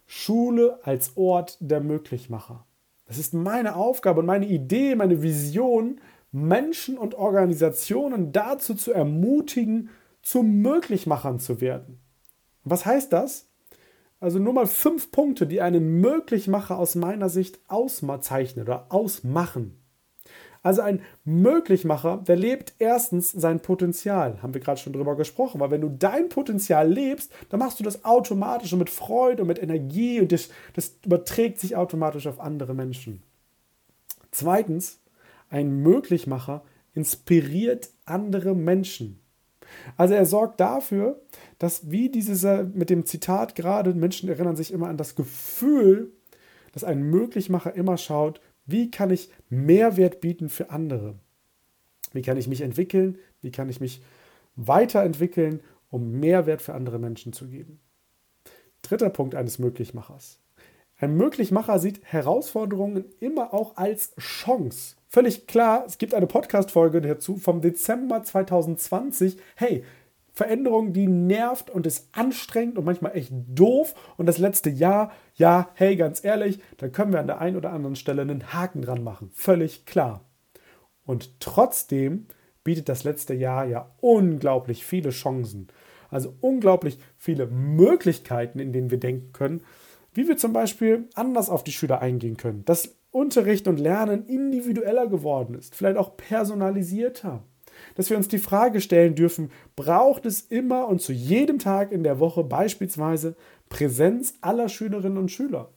Schule 0.07 0.81
als 0.83 1.17
Ort 1.17 1.57
der 1.61 1.81
Möglichmacher. 1.81 2.67
Das 3.07 3.19
ist 3.19 3.35
meine 3.35 3.77
Aufgabe 3.77 4.21
und 4.21 4.27
meine 4.27 4.47
Idee, 4.47 4.95
meine 4.95 5.23
Vision, 5.23 6.01
Menschen 6.33 6.99
und 6.99 7.15
Organisationen 7.15 8.33
dazu 8.33 8.75
zu 8.75 8.93
ermutigen, 8.93 9.91
zu 10.23 10.43
Möglichmachern 10.43 11.39
zu 11.39 11.61
werden. 11.61 12.01
Was 12.65 12.87
heißt 12.87 13.13
das? 13.13 13.51
Also 14.21 14.39
nur 14.39 14.55
mal 14.55 14.67
fünf 14.67 15.11
Punkte, 15.11 15.47
die 15.47 15.61
einen 15.61 16.01
Möglichmacher 16.01 16.79
aus 16.79 16.95
meiner 16.95 17.29
Sicht 17.29 17.61
auszeichnen 17.69 18.65
oder 18.65 18.87
ausmachen. 18.89 19.84
Also 20.64 20.80
ein 20.80 21.02
Möglichmacher, 21.25 22.25
der 22.26 22.37
lebt 22.37 22.73
erstens 22.78 23.30
sein 23.30 23.61
Potenzial. 23.61 24.42
Haben 24.42 24.54
wir 24.54 24.62
gerade 24.62 24.80
schon 24.80 24.94
drüber 24.94 25.14
gesprochen. 25.14 25.61
Weil 25.61 25.71
wenn 25.71 25.83
du 25.83 25.90
dein 25.90 26.30
Potenzial 26.30 26.90
lebst, 26.90 27.30
dann 27.50 27.61
machst 27.61 27.78
du 27.78 27.85
das 27.85 28.06
automatisch 28.06 28.73
und 28.73 28.78
mit 28.78 28.88
Freude 28.88 29.42
und 29.42 29.49
mit 29.49 29.62
Energie 29.62 30.21
und 30.21 30.33
das, 30.33 30.49
das 30.73 30.97
überträgt 31.04 31.61
sich 31.61 31.76
automatisch 31.76 32.26
auf 32.26 32.40
andere 32.40 32.73
Menschen. 32.75 33.23
Zweitens, 34.30 35.00
ein 35.50 35.83
Möglichmacher 35.83 36.64
inspiriert 36.94 37.90
andere 38.06 38.54
Menschen. 38.54 39.21
Also 39.99 40.14
er 40.14 40.25
sorgt 40.25 40.61
dafür, 40.61 41.21
dass 41.59 41.90
wie 41.90 42.09
dieses 42.09 42.42
mit 42.73 42.88
dem 42.88 43.04
Zitat 43.04 43.54
gerade, 43.54 43.92
Menschen 43.92 44.30
erinnern 44.30 44.56
sich 44.56 44.73
immer 44.73 44.88
an 44.88 44.97
das 44.97 45.14
Gefühl, 45.14 46.11
dass 46.73 46.85
ein 46.85 47.02
Möglichmacher 47.02 47.75
immer 47.75 47.99
schaut, 47.99 48.40
wie 48.66 48.90
kann 48.90 49.11
ich 49.11 49.30
Mehrwert 49.49 50.21
bieten 50.21 50.49
für 50.49 50.71
andere? 50.71 51.14
Wie 52.12 52.23
kann 52.23 52.37
ich 52.37 52.49
mich 52.49 52.61
entwickeln? 52.61 53.18
Wie 53.40 53.50
kann 53.50 53.68
ich 53.68 53.80
mich 53.80 54.02
weiterentwickeln, 54.56 55.61
um 55.90 56.12
Mehrwert 56.21 56.62
für 56.62 56.75
andere 56.75 56.99
Menschen 56.99 57.33
zu 57.33 57.49
geben? 57.49 57.80
Dritter 58.83 59.11
Punkt 59.11 59.35
eines 59.35 59.59
Möglichmachers. 59.59 60.40
Ein 60.97 61.16
Möglichmacher 61.16 61.78
sieht 61.78 62.04
Herausforderungen 62.04 63.04
immer 63.18 63.52
auch 63.52 63.76
als 63.76 64.14
Chance. 64.16 64.97
Völlig 65.09 65.47
klar, 65.47 65.85
es 65.87 65.99
gibt 65.99 66.14
eine 66.14 66.26
Podcast-Folge 66.26 67.00
dazu 67.00 67.37
vom 67.37 67.61
Dezember 67.61 68.23
2020. 68.23 69.38
Hey, 69.56 69.85
Veränderung, 70.35 70.93
die 70.93 71.07
nervt 71.07 71.71
und 71.71 71.87
ist 71.87 72.09
anstrengend 72.11 72.76
und 72.76 72.85
manchmal 72.85 73.17
echt 73.17 73.33
doof. 73.33 73.95
Und 74.17 74.26
das 74.26 74.38
letzte 74.38 74.69
Jahr, 74.69 75.12
ja, 75.37 75.71
hey, 75.75 75.95
ganz 75.95 76.25
ehrlich, 76.25 76.59
da 76.76 76.88
können 76.88 77.12
wir 77.12 77.21
an 77.21 77.29
der 77.29 77.41
einen 77.41 77.57
oder 77.57 77.73
anderen 77.73 77.95
Stelle 77.95 78.23
einen 78.23 78.53
Haken 78.53 78.83
dran 78.83 79.05
machen. 79.05 79.31
Völlig 79.33 79.87
klar. 79.87 80.25
Und 81.07 81.41
trotzdem 81.41 82.26
bietet 82.64 82.88
das 82.88 83.05
letzte 83.05 83.33
Jahr 83.33 83.64
ja 83.64 83.95
unglaublich 84.00 84.85
viele 84.85 85.11
Chancen. 85.11 85.69
Also 86.11 86.35
unglaublich 86.41 86.99
viele 87.17 87.47
Möglichkeiten, 87.47 88.59
in 88.59 88.73
denen 88.73 88.91
wir 88.91 88.99
denken 88.99 89.33
können, 89.33 89.62
wie 90.14 90.26
wir 90.26 90.37
zum 90.37 90.53
Beispiel 90.53 91.09
anders 91.14 91.49
auf 91.49 91.62
die 91.62 91.73
Schüler 91.73 92.03
eingehen 92.03 92.37
können. 92.37 92.64
Dass 92.64 92.97
Unterricht 93.12 93.69
und 93.69 93.79
Lernen 93.79 94.26
individueller 94.26 95.07
geworden 95.07 95.55
ist, 95.55 95.76
vielleicht 95.76 95.97
auch 95.97 96.17
personalisierter 96.17 97.45
dass 97.95 98.11
wir 98.11 98.17
uns 98.17 98.29
die 98.29 98.39
Frage 98.39 98.81
stellen 98.81 99.15
dürfen, 99.15 99.51
braucht 99.77 100.27
es 100.27 100.41
immer 100.41 100.89
und 100.89 101.01
zu 101.01 101.13
jedem 101.13 101.59
Tag 101.59 101.93
in 101.93 102.03
der 102.03 102.19
Woche 102.19 102.45
beispielsweise 102.45 103.37
Präsenz 103.69 104.35
aller 104.41 104.69
Schülerinnen 104.69 105.19
und 105.19 105.31
Schüler? 105.31 105.71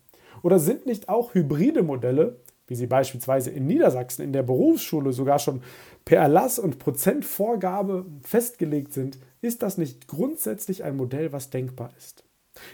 Oder 0.44 0.60
sind 0.60 0.86
nicht 0.86 1.10
auch 1.10 1.34
hybride 1.34 1.84
Modelle, 1.84 2.40
wie 2.68 2.76
sie 2.76 2.88
beispielsweise 2.88 3.50
in 3.50 3.66
Niedersachsen 3.66 4.24
in 4.24 4.34
der 4.34 4.44
Berufsschule 4.44 5.14
sogar 5.14 5.40
schon 5.40 5.62
per 6.06 6.20
Erlass 6.20 6.60
und 6.60 6.80
Prozentvorgabe 6.80 8.06
festgelegt 8.22 8.94
sind, 8.94 9.18
ist 9.42 9.64
das 9.64 9.78
nicht 9.78 10.08
grundsätzlich 10.08 10.84
ein 10.84 10.98
Modell, 10.98 11.32
was 11.32 11.50
denkbar 11.50 11.92
ist? 11.98 12.24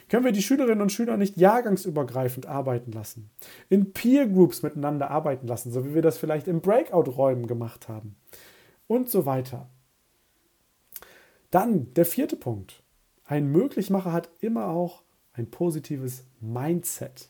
Können 0.10 0.26
wir 0.26 0.32
die 0.32 0.42
Schülerinnen 0.42 0.82
und 0.82 0.92
Schüler 0.92 1.18
nicht 1.18 1.38
jahrgangsübergreifend 1.38 2.46
arbeiten 2.46 2.92
lassen, 2.92 3.30
in 3.70 3.92
Peer 3.92 4.28
Groups 4.28 4.64
miteinander 4.64 5.12
arbeiten 5.12 5.48
lassen, 5.48 5.72
so 5.72 5.86
wie 5.86 5.94
wir 5.94 6.02
das 6.02 6.18
vielleicht 6.18 6.48
in 6.48 6.62
Breakout-Räumen 6.62 7.48
gemacht 7.48 7.90
haben? 7.90 8.16
Und 8.88 9.10
so 9.10 9.26
weiter. 9.26 9.70
Dann 11.52 11.94
der 11.94 12.06
vierte 12.06 12.36
Punkt. 12.36 12.84
Ein 13.26 13.52
Möglichmacher 13.52 14.12
hat 14.12 14.30
immer 14.40 14.68
auch 14.68 15.04
ein 15.34 15.50
positives 15.50 16.26
Mindset. 16.40 17.30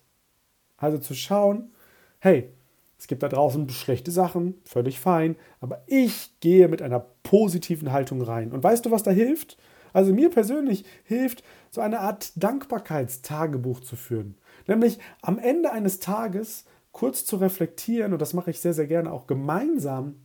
Also 0.77 0.97
zu 0.97 1.13
schauen, 1.13 1.71
hey, 2.19 2.49
es 2.97 3.07
gibt 3.07 3.21
da 3.21 3.27
draußen 3.27 3.69
schlechte 3.69 4.11
Sachen, 4.11 4.55
völlig 4.63 4.99
fein, 4.99 5.35
aber 5.59 5.83
ich 5.87 6.39
gehe 6.39 6.67
mit 6.67 6.81
einer 6.81 7.05
positiven 7.23 7.91
Haltung 7.91 8.21
rein. 8.21 8.51
Und 8.51 8.63
weißt 8.63 8.85
du, 8.85 8.91
was 8.91 9.03
da 9.03 9.11
hilft? 9.11 9.57
Also 9.91 10.13
mir 10.13 10.29
persönlich 10.29 10.85
hilft, 11.03 11.43
so 11.69 11.81
eine 11.81 11.99
Art 11.99 12.31
Dankbarkeitstagebuch 12.35 13.81
zu 13.81 13.95
führen. 13.95 14.37
Nämlich 14.67 14.99
am 15.21 15.37
Ende 15.37 15.71
eines 15.71 15.99
Tages 15.99 16.65
kurz 16.91 17.25
zu 17.25 17.35
reflektieren, 17.37 18.13
und 18.13 18.21
das 18.21 18.33
mache 18.33 18.51
ich 18.51 18.59
sehr, 18.59 18.73
sehr 18.73 18.87
gerne 18.87 19.11
auch 19.11 19.27
gemeinsam, 19.27 20.15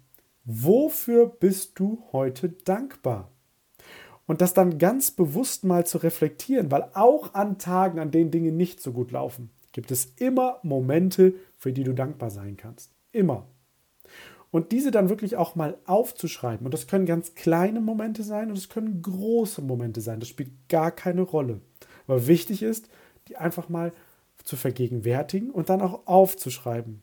wofür 0.48 1.26
bist 1.26 1.78
du 1.78 2.02
heute 2.10 2.48
dankbar? 2.48 3.30
Und 4.26 4.40
das 4.40 4.54
dann 4.54 4.78
ganz 4.78 5.10
bewusst 5.10 5.64
mal 5.64 5.86
zu 5.86 5.98
reflektieren, 5.98 6.70
weil 6.70 6.90
auch 6.94 7.34
an 7.34 7.58
Tagen, 7.58 7.98
an 7.98 8.10
denen 8.10 8.30
Dinge 8.30 8.50
nicht 8.50 8.80
so 8.80 8.92
gut 8.92 9.12
laufen, 9.12 9.50
gibt 9.72 9.90
es 9.90 10.06
immer 10.16 10.58
Momente, 10.62 11.34
für 11.56 11.72
die 11.72 11.84
du 11.84 11.92
dankbar 11.92 12.30
sein 12.30 12.56
kannst. 12.56 12.92
Immer. 13.12 13.46
Und 14.50 14.72
diese 14.72 14.90
dann 14.90 15.10
wirklich 15.10 15.36
auch 15.36 15.54
mal 15.54 15.76
aufzuschreiben. 15.84 16.64
Und 16.64 16.72
das 16.72 16.86
können 16.86 17.04
ganz 17.04 17.34
kleine 17.34 17.80
Momente 17.80 18.22
sein 18.22 18.48
und 18.48 18.56
es 18.56 18.70
können 18.70 19.02
große 19.02 19.60
Momente 19.60 20.00
sein. 20.00 20.20
Das 20.20 20.30
spielt 20.30 20.50
gar 20.68 20.90
keine 20.90 21.22
Rolle. 21.22 21.60
Aber 22.06 22.26
wichtig 22.26 22.62
ist, 22.62 22.88
die 23.28 23.36
einfach 23.36 23.68
mal 23.68 23.92
zu 24.44 24.56
vergegenwärtigen 24.56 25.50
und 25.50 25.68
dann 25.68 25.82
auch 25.82 26.06
aufzuschreiben. 26.06 27.02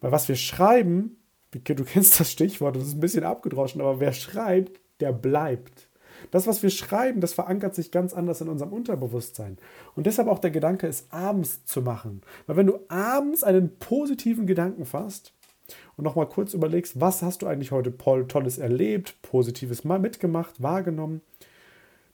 Weil 0.00 0.10
was 0.10 0.28
wir 0.28 0.36
schreiben, 0.36 1.16
du 1.54 1.84
kennst 1.84 2.18
das 2.20 2.30
Stichwort, 2.30 2.76
das 2.76 2.86
ist 2.86 2.94
ein 2.94 3.00
bisschen 3.00 3.24
abgedroschen, 3.24 3.80
aber 3.80 4.00
wer 4.00 4.12
schreibt, 4.12 4.80
der 5.00 5.12
bleibt. 5.12 5.88
Das, 6.30 6.46
was 6.46 6.62
wir 6.62 6.70
schreiben, 6.70 7.20
das 7.20 7.34
verankert 7.34 7.74
sich 7.74 7.90
ganz 7.90 8.14
anders 8.14 8.40
in 8.40 8.48
unserem 8.48 8.72
Unterbewusstsein. 8.72 9.58
Und 9.94 10.06
deshalb 10.06 10.28
auch 10.28 10.38
der 10.38 10.50
Gedanke, 10.50 10.86
es 10.86 11.06
abends 11.10 11.64
zu 11.66 11.82
machen. 11.82 12.22
Weil 12.46 12.56
wenn 12.56 12.66
du 12.66 12.78
abends 12.88 13.42
einen 13.42 13.76
positiven 13.78 14.46
Gedanken 14.46 14.84
fasst 14.86 15.32
und 15.96 16.04
nochmal 16.04 16.28
kurz 16.28 16.54
überlegst, 16.54 17.00
was 17.00 17.22
hast 17.22 17.42
du 17.42 17.46
eigentlich 17.46 17.72
heute 17.72 17.96
Tolles 17.96 18.58
erlebt, 18.58 19.16
Positives 19.22 19.84
mal 19.84 19.98
mitgemacht, 19.98 20.62
wahrgenommen, 20.62 21.20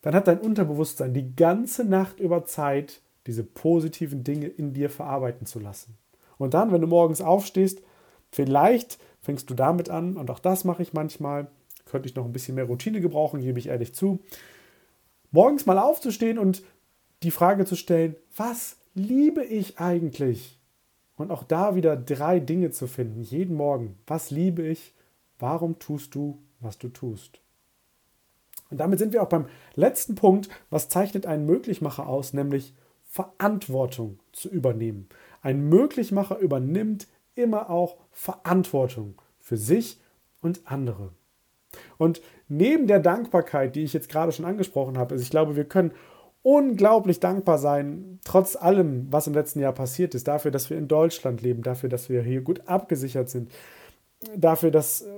dann 0.02 0.14
hat 0.14 0.28
dein 0.28 0.40
Unterbewusstsein 0.40 1.12
die 1.12 1.36
ganze 1.36 1.84
Nacht 1.84 2.20
über 2.20 2.44
Zeit, 2.44 3.00
diese 3.26 3.44
positiven 3.44 4.24
Dinge 4.24 4.46
in 4.46 4.72
dir 4.72 4.88
verarbeiten 4.88 5.46
zu 5.46 5.60
lassen. 5.60 5.96
Und 6.38 6.54
dann, 6.54 6.72
wenn 6.72 6.80
du 6.80 6.86
morgens 6.86 7.20
aufstehst, 7.20 7.82
vielleicht 8.32 8.98
fängst 9.20 9.50
du 9.50 9.54
damit 9.54 9.90
an, 9.90 10.16
und 10.16 10.30
auch 10.30 10.38
das 10.38 10.64
mache 10.64 10.82
ich 10.82 10.92
manchmal, 10.92 11.48
könnte 11.84 12.08
ich 12.08 12.14
noch 12.14 12.24
ein 12.24 12.32
bisschen 12.32 12.54
mehr 12.54 12.64
Routine 12.64 13.00
gebrauchen, 13.00 13.40
gebe 13.40 13.58
ich 13.58 13.68
ehrlich 13.68 13.94
zu, 13.94 14.20
morgens 15.30 15.66
mal 15.66 15.78
aufzustehen 15.78 16.38
und 16.38 16.62
die 17.22 17.30
Frage 17.30 17.64
zu 17.64 17.76
stellen, 17.76 18.16
was 18.36 18.76
liebe 18.94 19.44
ich 19.44 19.78
eigentlich? 19.78 20.58
Und 21.16 21.30
auch 21.30 21.44
da 21.44 21.74
wieder 21.74 21.96
drei 21.96 22.40
Dinge 22.40 22.70
zu 22.70 22.86
finden, 22.86 23.20
jeden 23.20 23.54
Morgen. 23.54 23.98
Was 24.06 24.30
liebe 24.30 24.62
ich? 24.62 24.94
Warum 25.38 25.78
tust 25.78 26.14
du, 26.14 26.38
was 26.60 26.78
du 26.78 26.88
tust? 26.88 27.40
Und 28.70 28.78
damit 28.78 28.98
sind 28.98 29.12
wir 29.12 29.22
auch 29.22 29.28
beim 29.28 29.46
letzten 29.74 30.14
Punkt, 30.14 30.48
was 30.70 30.88
zeichnet 30.88 31.26
einen 31.26 31.44
Möglichmacher 31.44 32.06
aus, 32.06 32.32
nämlich 32.32 32.74
Verantwortung 33.04 34.20
zu 34.32 34.48
übernehmen. 34.48 35.08
Ein 35.42 35.68
Möglichmacher 35.68 36.38
übernimmt 36.38 37.08
immer 37.42 37.70
auch 37.70 37.96
Verantwortung 38.10 39.20
für 39.38 39.56
sich 39.56 40.00
und 40.40 40.60
andere. 40.64 41.12
Und 41.98 42.20
neben 42.48 42.86
der 42.86 43.00
Dankbarkeit, 43.00 43.76
die 43.76 43.84
ich 43.84 43.92
jetzt 43.92 44.08
gerade 44.08 44.32
schon 44.32 44.44
angesprochen 44.44 44.98
habe, 44.98 45.12
also 45.12 45.22
ich 45.22 45.30
glaube, 45.30 45.56
wir 45.56 45.64
können 45.64 45.92
unglaublich 46.42 47.20
dankbar 47.20 47.58
sein, 47.58 48.18
trotz 48.24 48.56
allem, 48.56 49.06
was 49.10 49.26
im 49.26 49.34
letzten 49.34 49.60
Jahr 49.60 49.72
passiert 49.72 50.14
ist, 50.14 50.26
dafür, 50.26 50.50
dass 50.50 50.70
wir 50.70 50.78
in 50.78 50.88
Deutschland 50.88 51.42
leben, 51.42 51.62
dafür, 51.62 51.88
dass 51.88 52.08
wir 52.08 52.22
hier 52.22 52.40
gut 52.40 52.66
abgesichert 52.66 53.28
sind, 53.28 53.50
dafür, 54.36 54.70
dass 54.70 55.02
äh, 55.02 55.08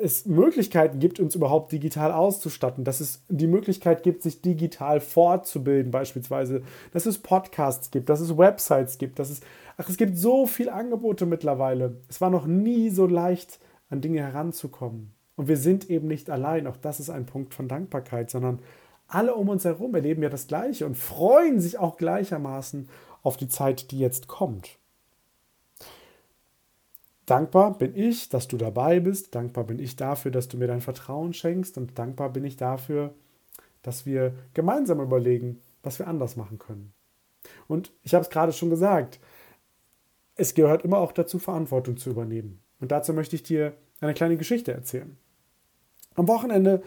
es 0.00 0.26
Möglichkeiten 0.26 0.98
gibt, 0.98 1.20
uns 1.20 1.34
überhaupt 1.34 1.72
digital 1.72 2.12
auszustatten, 2.12 2.84
dass 2.84 3.00
es 3.00 3.22
die 3.28 3.46
Möglichkeit 3.46 4.02
gibt, 4.02 4.22
sich 4.22 4.42
digital 4.42 5.00
fortzubilden, 5.00 5.90
beispielsweise, 5.90 6.62
dass 6.92 7.06
es 7.06 7.18
Podcasts 7.18 7.90
gibt, 7.90 8.08
dass 8.08 8.20
es 8.20 8.36
Websites 8.36 8.98
gibt, 8.98 9.18
dass 9.18 9.30
es, 9.30 9.40
ach, 9.76 9.88
es 9.88 9.96
gibt 9.96 10.16
so 10.16 10.46
viele 10.46 10.72
Angebote 10.72 11.26
mittlerweile. 11.26 11.96
Es 12.08 12.20
war 12.20 12.30
noch 12.30 12.46
nie 12.46 12.90
so 12.90 13.06
leicht, 13.06 13.60
an 13.90 14.00
Dinge 14.00 14.20
heranzukommen. 14.20 15.12
Und 15.36 15.48
wir 15.48 15.56
sind 15.56 15.90
eben 15.90 16.06
nicht 16.06 16.30
allein, 16.30 16.66
auch 16.66 16.76
das 16.76 17.00
ist 17.00 17.10
ein 17.10 17.26
Punkt 17.26 17.54
von 17.54 17.68
Dankbarkeit, 17.68 18.30
sondern 18.30 18.60
alle 19.08 19.34
um 19.34 19.48
uns 19.48 19.64
herum 19.64 19.94
erleben 19.94 20.22
ja 20.22 20.28
das 20.28 20.46
Gleiche 20.46 20.86
und 20.86 20.96
freuen 20.96 21.60
sich 21.60 21.78
auch 21.78 21.96
gleichermaßen 21.96 22.88
auf 23.22 23.36
die 23.36 23.48
Zeit, 23.48 23.90
die 23.90 23.98
jetzt 23.98 24.28
kommt. 24.28 24.79
Dankbar 27.30 27.78
bin 27.78 27.94
ich, 27.94 28.28
dass 28.28 28.48
du 28.48 28.56
dabei 28.56 28.98
bist. 28.98 29.36
Dankbar 29.36 29.62
bin 29.62 29.78
ich 29.78 29.94
dafür, 29.94 30.32
dass 30.32 30.48
du 30.48 30.56
mir 30.56 30.66
dein 30.66 30.80
Vertrauen 30.80 31.32
schenkst. 31.32 31.78
Und 31.78 31.96
dankbar 31.96 32.30
bin 32.30 32.44
ich 32.44 32.56
dafür, 32.56 33.14
dass 33.82 34.04
wir 34.04 34.34
gemeinsam 34.52 35.00
überlegen, 35.00 35.60
was 35.84 36.00
wir 36.00 36.08
anders 36.08 36.34
machen 36.34 36.58
können. 36.58 36.92
Und 37.68 37.92
ich 38.02 38.14
habe 38.14 38.24
es 38.24 38.30
gerade 38.30 38.52
schon 38.52 38.68
gesagt, 38.68 39.20
es 40.34 40.54
gehört 40.54 40.82
immer 40.84 40.98
auch 40.98 41.12
dazu, 41.12 41.38
Verantwortung 41.38 41.96
zu 41.98 42.10
übernehmen. 42.10 42.58
Und 42.80 42.90
dazu 42.90 43.12
möchte 43.12 43.36
ich 43.36 43.44
dir 43.44 43.74
eine 44.00 44.14
kleine 44.14 44.36
Geschichte 44.36 44.72
erzählen. 44.72 45.16
Am 46.16 46.26
Wochenende 46.26 46.82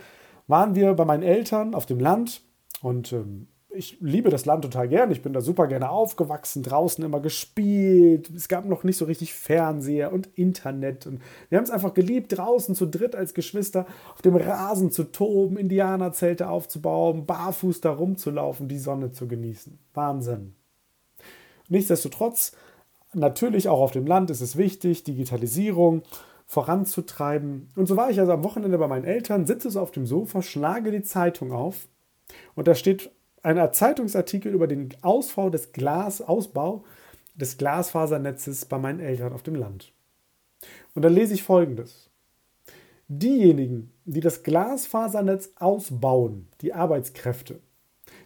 waren 0.48 0.76
wir 0.76 0.94
bei 0.94 1.06
meinen 1.06 1.24
Eltern 1.24 1.74
auf 1.74 1.86
dem 1.86 2.02
Land 2.02 2.42
und 2.82 3.14
ähm, 3.14 3.48
ich 3.76 3.98
liebe 4.00 4.30
das 4.30 4.46
Land 4.46 4.64
total 4.64 4.88
gern. 4.88 5.12
Ich 5.12 5.22
bin 5.22 5.34
da 5.34 5.42
super 5.42 5.68
gerne 5.68 5.90
aufgewachsen, 5.90 6.64
draußen 6.64 7.04
immer 7.04 7.20
gespielt. 7.20 8.30
Es 8.30 8.48
gab 8.48 8.66
noch 8.66 8.84
nicht 8.84 8.98
so 8.98 9.06
richtig 9.06 9.34
Fernseher 9.34 10.14
und 10.14 10.30
Internet. 10.36 11.08
Und 11.08 11.22
wir 11.50 11.58
haben 11.58 11.66
es 11.66 11.72
einfach 11.72 11.94
geliebt, 11.94 12.38
draußen 12.38 12.76
zu 12.76 12.86
dritt 12.86 13.16
als 13.16 13.34
Geschwister 13.34 13.86
auf 14.14 14.22
dem 14.22 14.36
Rasen 14.36 14.92
zu 14.92 15.06
toben, 15.06 15.58
Indianerzelte 15.58 16.50
aufzubauen, 16.50 17.26
barfuß 17.26 17.82
da 17.82 17.92
rumzulaufen, 17.92 18.68
die 18.68 18.80
Sonne 18.80 19.12
zu 19.12 19.28
genießen. 19.28 19.80
Wahnsinn. 19.94 20.56
Nichtsdestotrotz, 21.70 22.54
natürlich 23.14 23.70
auch 23.70 23.80
auf 23.80 23.92
dem 23.92 24.06
Land 24.06 24.30
ist 24.30 24.42
es 24.42 24.58
wichtig, 24.58 25.04
Digitalisierung 25.04 26.04
voranzutreiben. 26.46 27.70
Und 27.76 27.88
so 27.88 27.98
war 27.98 28.12
ich 28.12 28.20
also 28.20 28.34
am 28.34 28.44
Wochenende 28.44 28.78
bei 28.78 28.88
meinen 28.88 29.06
Eltern, 29.06 29.48
sitze 29.48 29.72
so 29.72 29.80
auf 29.80 29.92
dem 29.92 30.06
Sofa, 30.06 30.42
schlage 30.42 30.92
die 30.92 31.04
Zeitung 31.04 31.52
auf 31.52 31.88
und 32.56 32.68
da 32.68 32.76
steht 32.76 33.12
ein 33.44 33.74
Zeitungsartikel 33.74 34.54
über 34.54 34.68
den 34.68 34.90
Ausbau 35.02 35.50
des 35.50 35.72
Glasausbau 35.72 36.84
des 37.36 37.58
Glasfasernetzes 37.58 38.66
bei 38.66 38.78
meinen 38.78 39.00
Eltern 39.00 39.34
auf 39.34 39.44
dem 39.44 39.56
Land. 39.56 39.92
Und 40.94 41.04
da 41.04 41.10
lese 41.10 41.34
ich 41.34 41.44
folgendes. 41.44 42.10
Diejenigen, 43.08 43.92
die 44.06 44.22
das 44.22 44.44
Glasfasernetz 44.44 45.52
ausbauen, 45.58 46.48
die 46.62 46.74
Arbeitskräfte, 46.74 47.60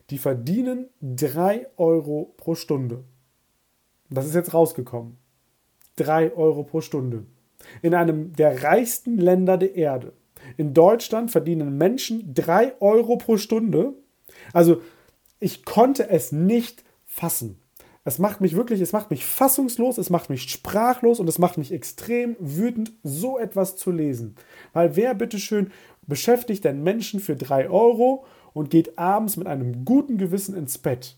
die 0.09 0.17
verdienen 0.17 0.87
3 1.01 1.67
Euro 1.77 2.33
pro 2.37 2.55
Stunde. 2.55 3.03
Das 4.09 4.25
ist 4.25 4.35
jetzt 4.35 4.53
rausgekommen. 4.53 5.17
3 5.95 6.33
Euro 6.33 6.63
pro 6.63 6.81
Stunde 6.81 7.25
in 7.81 7.93
einem 7.93 8.33
der 8.33 8.63
reichsten 8.63 9.17
Länder 9.17 9.57
der 9.57 9.75
Erde. 9.75 10.13
In 10.55 10.73
Deutschland 10.73 11.31
verdienen 11.31 11.77
Menschen 11.77 12.33
3 12.33 12.79
Euro 12.79 13.17
pro 13.17 13.37
Stunde. 13.37 13.93
Also 14.53 14.81
ich 15.39 15.65
konnte 15.65 16.09
es 16.09 16.31
nicht 16.31 16.83
fassen. 17.05 17.59
Es 18.03 18.19
macht 18.19 18.39
mich 18.39 18.55
wirklich, 18.55 18.79
es 18.79 18.93
macht 18.93 19.09
mich 19.11 19.25
fassungslos, 19.25 19.97
es 19.97 20.09
macht 20.09 20.29
mich 20.29 20.43
sprachlos 20.43 21.19
und 21.19 21.27
es 21.27 21.39
macht 21.39 21.57
mich 21.57 21.73
extrem 21.73 22.37
wütend, 22.39 22.93
so 23.03 23.37
etwas 23.37 23.75
zu 23.75 23.91
lesen. 23.91 24.35
Weil 24.71 24.95
wer 24.95 25.13
bitteschön 25.13 25.71
beschäftigt 26.07 26.63
denn 26.63 26.83
Menschen 26.83 27.19
für 27.19 27.35
3 27.35 27.69
Euro 27.69 28.25
und 28.53 28.69
geht 28.69 28.97
abends 28.97 29.35
mit 29.35 29.45
einem 29.45 29.83
guten 29.83 30.17
Gewissen 30.17 30.55
ins 30.55 30.77
Bett? 30.77 31.17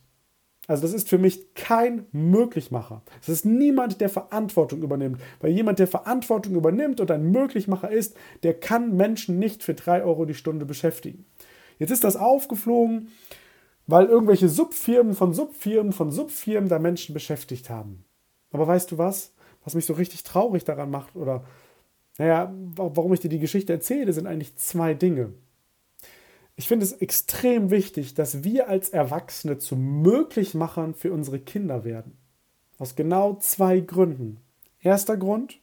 Also 0.69 0.83
das 0.83 0.93
ist 0.93 1.09
für 1.09 1.17
mich 1.17 1.53
kein 1.55 2.05
Möglichmacher. 2.11 3.03
Es 3.21 3.29
ist 3.29 3.45
niemand, 3.45 4.01
der 4.01 4.09
Verantwortung 4.09 4.83
übernimmt. 4.83 5.19
Weil 5.39 5.51
jemand, 5.51 5.79
der 5.79 5.87
Verantwortung 5.87 6.55
übernimmt 6.55 6.99
und 6.99 7.09
ein 7.09 7.31
Möglichmacher 7.31 7.89
ist, 7.89 8.15
der 8.43 8.53
kann 8.53 8.95
Menschen 8.95 9.39
nicht 9.39 9.63
für 9.63 9.73
drei 9.73 10.03
Euro 10.03 10.25
die 10.25 10.35
Stunde 10.35 10.65
beschäftigen. 10.65 11.25
Jetzt 11.79 11.91
ist 11.91 12.03
das 12.03 12.17
aufgeflogen, 12.17 13.09
weil 13.89 14.05
irgendwelche 14.05 14.49
Subfirmen 14.49 15.15
von 15.15 15.33
Subfirmen 15.33 15.93
von 15.93 16.11
Subfirmen 16.11 16.69
da 16.69 16.77
Menschen 16.77 17.13
beschäftigt 17.13 17.71
haben. 17.71 18.05
Aber 18.51 18.67
weißt 18.67 18.91
du 18.91 18.99
was? 18.99 19.33
Was 19.63 19.73
mich 19.73 19.87
so 19.87 19.93
richtig 19.93 20.23
traurig 20.23 20.63
daran 20.63 20.91
macht 20.91 21.15
oder 21.15 21.43
naja, 22.19 22.53
warum 22.75 23.13
ich 23.13 23.19
dir 23.19 23.29
die 23.29 23.39
Geschichte 23.39 23.73
erzähle, 23.73 24.13
sind 24.13 24.27
eigentlich 24.27 24.55
zwei 24.57 24.93
Dinge. 24.93 25.33
Ich 26.55 26.67
finde 26.67 26.85
es 26.85 26.91
extrem 26.93 27.71
wichtig, 27.71 28.13
dass 28.13 28.43
wir 28.43 28.67
als 28.67 28.89
Erwachsene 28.89 29.57
zu 29.57 29.75
Möglichmachern 29.75 30.93
für 30.93 31.11
unsere 31.11 31.39
Kinder 31.39 31.83
werden. 31.83 32.17
Aus 32.77 32.95
genau 32.95 33.37
zwei 33.37 33.79
Gründen. 33.79 34.37
Erster 34.81 35.17
Grund, 35.17 35.59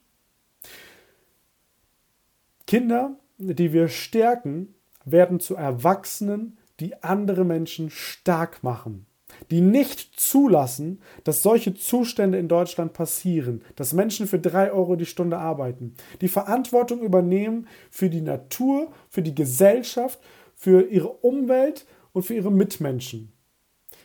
Kinder, 2.66 3.16
die 3.38 3.72
wir 3.72 3.88
stärken, 3.88 4.74
werden 5.04 5.38
zu 5.38 5.54
Erwachsenen, 5.54 6.58
die 6.80 7.02
andere 7.02 7.44
Menschen 7.44 7.90
stark 7.90 8.62
machen, 8.62 9.06
die 9.50 9.60
nicht 9.60 10.18
zulassen, 10.18 11.00
dass 11.24 11.42
solche 11.42 11.74
Zustände 11.74 12.38
in 12.38 12.48
Deutschland 12.48 12.92
passieren, 12.92 13.62
dass 13.76 13.92
Menschen 13.92 14.26
für 14.26 14.38
drei 14.38 14.72
Euro 14.72 14.96
die 14.96 15.06
Stunde 15.06 15.38
arbeiten, 15.38 15.94
die 16.20 16.28
Verantwortung 16.28 17.00
übernehmen 17.00 17.66
für 17.90 18.10
die 18.10 18.20
Natur, 18.20 18.92
für 19.08 19.22
die 19.22 19.34
Gesellschaft, 19.34 20.20
für 20.54 20.88
ihre 20.88 21.08
Umwelt 21.08 21.86
und 22.12 22.22
für 22.22 22.34
ihre 22.34 22.52
Mitmenschen. 22.52 23.32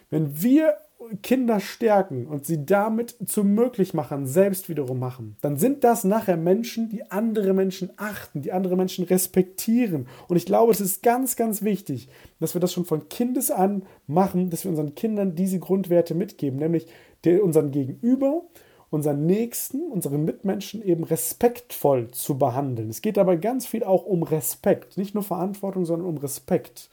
Wenn 0.09 0.41
wir 0.41 0.77
Kinder 1.21 1.59
stärken 1.59 2.27
und 2.27 2.45
sie 2.45 2.65
damit 2.65 3.15
zu 3.25 3.43
Möglichmachern 3.43 4.25
selbst 4.25 4.69
wiederum 4.69 4.99
machen, 4.99 5.35
dann 5.41 5.57
sind 5.57 5.83
das 5.83 6.03
nachher 6.03 6.37
Menschen, 6.37 6.89
die 6.89 7.09
andere 7.11 7.53
Menschen 7.53 7.91
achten, 7.97 8.41
die 8.41 8.51
andere 8.51 8.75
Menschen 8.75 9.05
respektieren. 9.05 10.07
Und 10.27 10.37
ich 10.37 10.45
glaube, 10.45 10.71
es 10.71 10.81
ist 10.81 11.03
ganz, 11.03 11.35
ganz 11.35 11.61
wichtig, 11.61 12.09
dass 12.39 12.53
wir 12.53 12.61
das 12.61 12.73
schon 12.73 12.85
von 12.85 13.09
Kindes 13.09 13.51
an 13.51 13.83
machen, 14.07 14.49
dass 14.49 14.63
wir 14.63 14.69
unseren 14.69 14.95
Kindern 14.95 15.35
diese 15.35 15.59
Grundwerte 15.59 16.15
mitgeben, 16.15 16.59
nämlich 16.59 16.87
unseren 17.25 17.71
Gegenüber, 17.71 18.43
unseren 18.89 19.25
Nächsten, 19.25 19.91
unseren 19.91 20.25
Mitmenschen 20.25 20.81
eben 20.81 21.03
respektvoll 21.03 22.11
zu 22.11 22.37
behandeln. 22.37 22.89
Es 22.89 23.01
geht 23.01 23.17
dabei 23.17 23.37
ganz 23.37 23.65
viel 23.65 23.83
auch 23.83 24.05
um 24.05 24.23
Respekt, 24.23 24.97
nicht 24.97 25.13
nur 25.13 25.23
Verantwortung, 25.23 25.85
sondern 25.85 26.07
um 26.07 26.17
Respekt. 26.17 26.89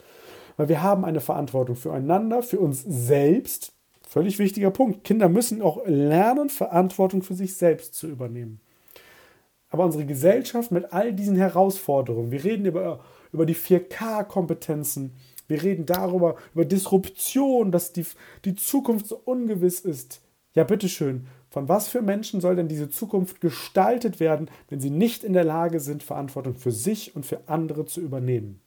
Weil 0.56 0.68
wir 0.68 0.82
haben 0.82 1.04
eine 1.04 1.20
Verantwortung 1.20 1.76
füreinander, 1.76 2.42
für 2.42 2.58
uns 2.58 2.82
selbst, 2.82 3.77
Völlig 4.08 4.38
wichtiger 4.38 4.70
Punkt. 4.70 5.04
Kinder 5.04 5.28
müssen 5.28 5.60
auch 5.60 5.82
lernen, 5.84 6.48
Verantwortung 6.48 7.22
für 7.22 7.34
sich 7.34 7.56
selbst 7.56 7.94
zu 7.94 8.06
übernehmen. 8.06 8.58
Aber 9.68 9.84
unsere 9.84 10.06
Gesellschaft 10.06 10.72
mit 10.72 10.94
all 10.94 11.12
diesen 11.12 11.36
Herausforderungen, 11.36 12.30
wir 12.30 12.42
reden 12.42 12.64
über, 12.64 13.04
über 13.34 13.44
die 13.44 13.54
4K-Kompetenzen, 13.54 15.12
wir 15.46 15.62
reden 15.62 15.84
darüber, 15.84 16.36
über 16.54 16.64
Disruption, 16.64 17.70
dass 17.70 17.92
die, 17.92 18.06
die 18.46 18.54
Zukunft 18.54 19.08
so 19.08 19.20
ungewiss 19.26 19.80
ist. 19.80 20.22
Ja, 20.54 20.64
bitteschön, 20.64 21.26
von 21.50 21.68
was 21.68 21.88
für 21.88 22.00
Menschen 22.00 22.40
soll 22.40 22.56
denn 22.56 22.68
diese 22.68 22.88
Zukunft 22.88 23.42
gestaltet 23.42 24.20
werden, 24.20 24.50
wenn 24.70 24.80
sie 24.80 24.88
nicht 24.88 25.22
in 25.22 25.34
der 25.34 25.44
Lage 25.44 25.80
sind, 25.80 26.02
Verantwortung 26.02 26.54
für 26.54 26.72
sich 26.72 27.14
und 27.14 27.26
für 27.26 27.46
andere 27.46 27.84
zu 27.84 28.00
übernehmen? 28.00 28.62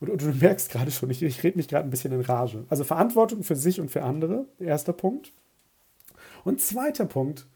Und, 0.00 0.10
und 0.10 0.22
du 0.22 0.26
merkst 0.26 0.70
gerade 0.70 0.90
schon, 0.90 1.10
ich, 1.10 1.22
ich 1.22 1.42
rede 1.42 1.56
mich 1.56 1.68
gerade 1.68 1.86
ein 1.86 1.90
bisschen 1.90 2.12
in 2.12 2.20
Rage. 2.20 2.64
Also 2.68 2.84
Verantwortung 2.84 3.42
für 3.42 3.56
sich 3.56 3.80
und 3.80 3.90
für 3.90 4.02
andere, 4.02 4.46
erster 4.58 4.92
Punkt. 4.92 5.32
Und 6.44 6.60
zweiter 6.60 7.06
Punkt, 7.06 7.46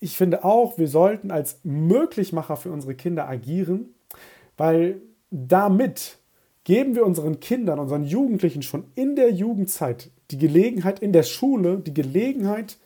ich 0.00 0.16
finde 0.16 0.44
auch, 0.44 0.78
wir 0.78 0.88
sollten 0.88 1.30
als 1.30 1.60
Möglichmacher 1.62 2.56
für 2.56 2.70
unsere 2.70 2.94
Kinder 2.94 3.28
agieren, 3.28 3.94
weil 4.56 5.02
damit 5.30 6.18
geben 6.64 6.94
wir 6.94 7.04
unseren 7.04 7.40
Kindern, 7.40 7.78
unseren 7.78 8.04
Jugendlichen 8.04 8.62
schon 8.62 8.84
in 8.94 9.16
der 9.16 9.30
Jugendzeit 9.30 10.10
die 10.30 10.38
Gelegenheit, 10.38 11.00
in 11.00 11.12
der 11.12 11.22
Schule, 11.24 11.78
die 11.78 11.94
Gelegenheit, 11.94 12.78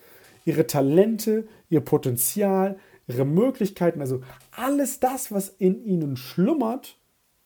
ihre 0.44 0.66
Talente, 0.66 1.46
ihr 1.68 1.80
Potenzial, 1.80 2.78
ihre 3.06 3.24
Möglichkeiten, 3.24 4.00
also 4.00 4.22
alles 4.50 5.00
das, 5.00 5.30
was 5.30 5.48
in 5.48 5.84
ihnen 5.84 6.16
schlummert, 6.16 6.96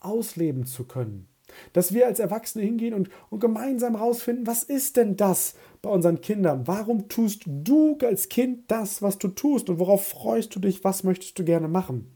ausleben 0.00 0.64
zu 0.64 0.84
können. 0.84 1.28
Dass 1.72 1.94
wir 1.94 2.06
als 2.06 2.20
Erwachsene 2.20 2.64
hingehen 2.64 2.94
und, 2.94 3.08
und 3.30 3.40
gemeinsam 3.40 3.96
herausfinden, 3.96 4.46
was 4.46 4.62
ist 4.62 4.96
denn 4.96 5.16
das 5.16 5.54
bei 5.80 5.88
unseren 5.90 6.20
Kindern? 6.20 6.66
Warum 6.66 7.08
tust 7.08 7.44
du 7.46 7.96
als 8.02 8.28
Kind 8.28 8.70
das, 8.70 9.00
was 9.00 9.18
du 9.18 9.28
tust? 9.28 9.70
Und 9.70 9.78
worauf 9.78 10.06
freust 10.06 10.54
du 10.54 10.60
dich? 10.60 10.84
Was 10.84 11.04
möchtest 11.04 11.38
du 11.38 11.44
gerne 11.44 11.68
machen? 11.68 12.12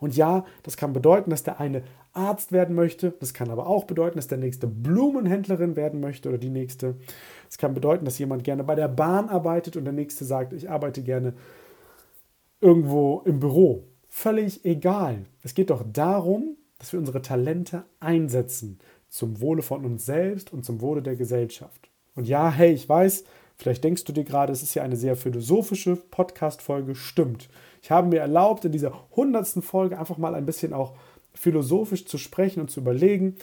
Und 0.00 0.16
ja, 0.16 0.44
das 0.62 0.76
kann 0.76 0.92
bedeuten, 0.92 1.30
dass 1.30 1.42
der 1.42 1.60
eine 1.60 1.82
Arzt 2.12 2.52
werden 2.52 2.74
möchte. 2.74 3.12
Das 3.20 3.34
kann 3.34 3.50
aber 3.50 3.66
auch 3.66 3.84
bedeuten, 3.84 4.16
dass 4.16 4.28
der 4.28 4.38
nächste 4.38 4.66
Blumenhändlerin 4.66 5.76
werden 5.76 6.00
möchte 6.00 6.28
oder 6.28 6.38
die 6.38 6.50
nächste. 6.50 6.96
Es 7.50 7.58
kann 7.58 7.74
bedeuten, 7.74 8.04
dass 8.04 8.18
jemand 8.18 8.44
gerne 8.44 8.64
bei 8.64 8.74
der 8.74 8.88
Bahn 8.88 9.28
arbeitet 9.28 9.76
und 9.76 9.84
der 9.84 9.92
nächste 9.92 10.24
sagt, 10.24 10.52
ich 10.52 10.70
arbeite 10.70 11.02
gerne 11.02 11.34
irgendwo 12.60 13.22
im 13.24 13.40
Büro. 13.40 13.84
Völlig 14.08 14.64
egal. 14.64 15.26
Es 15.42 15.54
geht 15.54 15.70
doch 15.70 15.84
darum, 15.90 16.56
dass 16.78 16.92
wir 16.92 17.00
unsere 17.00 17.22
Talente 17.22 17.84
einsetzen 18.00 18.78
zum 19.08 19.40
Wohle 19.40 19.62
von 19.62 19.84
uns 19.84 20.04
selbst 20.04 20.52
und 20.52 20.64
zum 20.64 20.80
Wohle 20.80 21.02
der 21.02 21.16
Gesellschaft. 21.16 21.88
Und 22.14 22.28
ja, 22.28 22.50
hey, 22.50 22.72
ich 22.72 22.88
weiß, 22.88 23.24
vielleicht 23.56 23.84
denkst 23.84 24.04
du 24.04 24.12
dir 24.12 24.24
gerade, 24.24 24.52
es 24.52 24.62
ist 24.62 24.74
ja 24.74 24.82
eine 24.82 24.96
sehr 24.96 25.16
philosophische 25.16 25.96
Podcast-Folge. 25.96 26.94
Stimmt. 26.94 27.48
Ich 27.82 27.90
habe 27.90 28.08
mir 28.08 28.20
erlaubt, 28.20 28.64
in 28.64 28.72
dieser 28.72 28.92
hundertsten 29.14 29.62
Folge 29.62 29.98
einfach 29.98 30.18
mal 30.18 30.34
ein 30.34 30.46
bisschen 30.46 30.72
auch 30.72 30.94
philosophisch 31.34 32.06
zu 32.06 32.18
sprechen 32.18 32.60
und 32.60 32.70
zu 32.70 32.80
überlegen, 32.80 33.36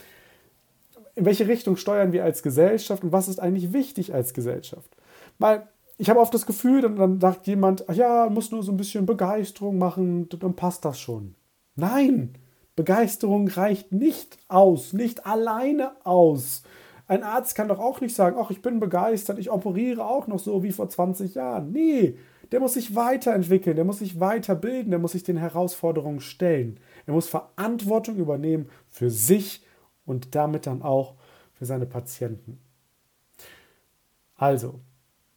in 1.14 1.24
welche 1.24 1.46
Richtung 1.46 1.76
steuern 1.76 2.12
wir 2.12 2.24
als 2.24 2.42
Gesellschaft 2.42 3.04
und 3.04 3.12
was 3.12 3.28
ist 3.28 3.38
eigentlich 3.38 3.72
wichtig 3.72 4.12
als 4.12 4.34
Gesellschaft. 4.34 4.96
Weil 5.38 5.68
ich 5.96 6.10
habe 6.10 6.20
oft 6.20 6.34
das 6.34 6.46
Gefühl, 6.46 6.82
dann, 6.82 6.96
dann 6.96 7.20
sagt 7.20 7.46
jemand, 7.46 7.88
ach 7.88 7.94
ja, 7.94 8.28
muss 8.28 8.50
nur 8.50 8.62
so 8.62 8.72
ein 8.72 8.76
bisschen 8.76 9.06
Begeisterung 9.06 9.78
machen, 9.78 10.28
dann 10.28 10.54
passt 10.54 10.84
das 10.84 10.98
schon. 10.98 11.36
Nein, 11.76 12.34
Begeisterung 12.76 13.48
reicht 13.48 13.92
nicht 13.92 14.38
aus, 14.48 14.92
nicht 14.92 15.26
alleine 15.26 15.92
aus. 16.04 16.62
Ein 17.06 17.22
Arzt 17.22 17.54
kann 17.54 17.68
doch 17.68 17.78
auch 17.78 18.00
nicht 18.00 18.14
sagen, 18.14 18.36
ach, 18.40 18.50
ich 18.50 18.62
bin 18.62 18.80
begeistert, 18.80 19.38
ich 19.38 19.50
operiere 19.50 20.06
auch 20.06 20.26
noch 20.26 20.38
so 20.38 20.62
wie 20.62 20.72
vor 20.72 20.88
20 20.88 21.34
Jahren. 21.34 21.70
Nee, 21.70 22.16
der 22.50 22.60
muss 22.60 22.74
sich 22.74 22.94
weiterentwickeln, 22.94 23.76
der 23.76 23.84
muss 23.84 23.98
sich 23.98 24.20
weiterbilden, 24.20 24.90
der 24.90 24.98
muss 24.98 25.12
sich 25.12 25.22
den 25.22 25.36
Herausforderungen 25.36 26.20
stellen. 26.20 26.80
Er 27.06 27.12
muss 27.12 27.28
Verantwortung 27.28 28.16
übernehmen 28.16 28.68
für 28.90 29.10
sich 29.10 29.64
und 30.06 30.34
damit 30.34 30.66
dann 30.66 30.82
auch 30.82 31.14
für 31.52 31.66
seine 31.66 31.86
Patienten. 31.86 32.58
Also, 34.36 34.80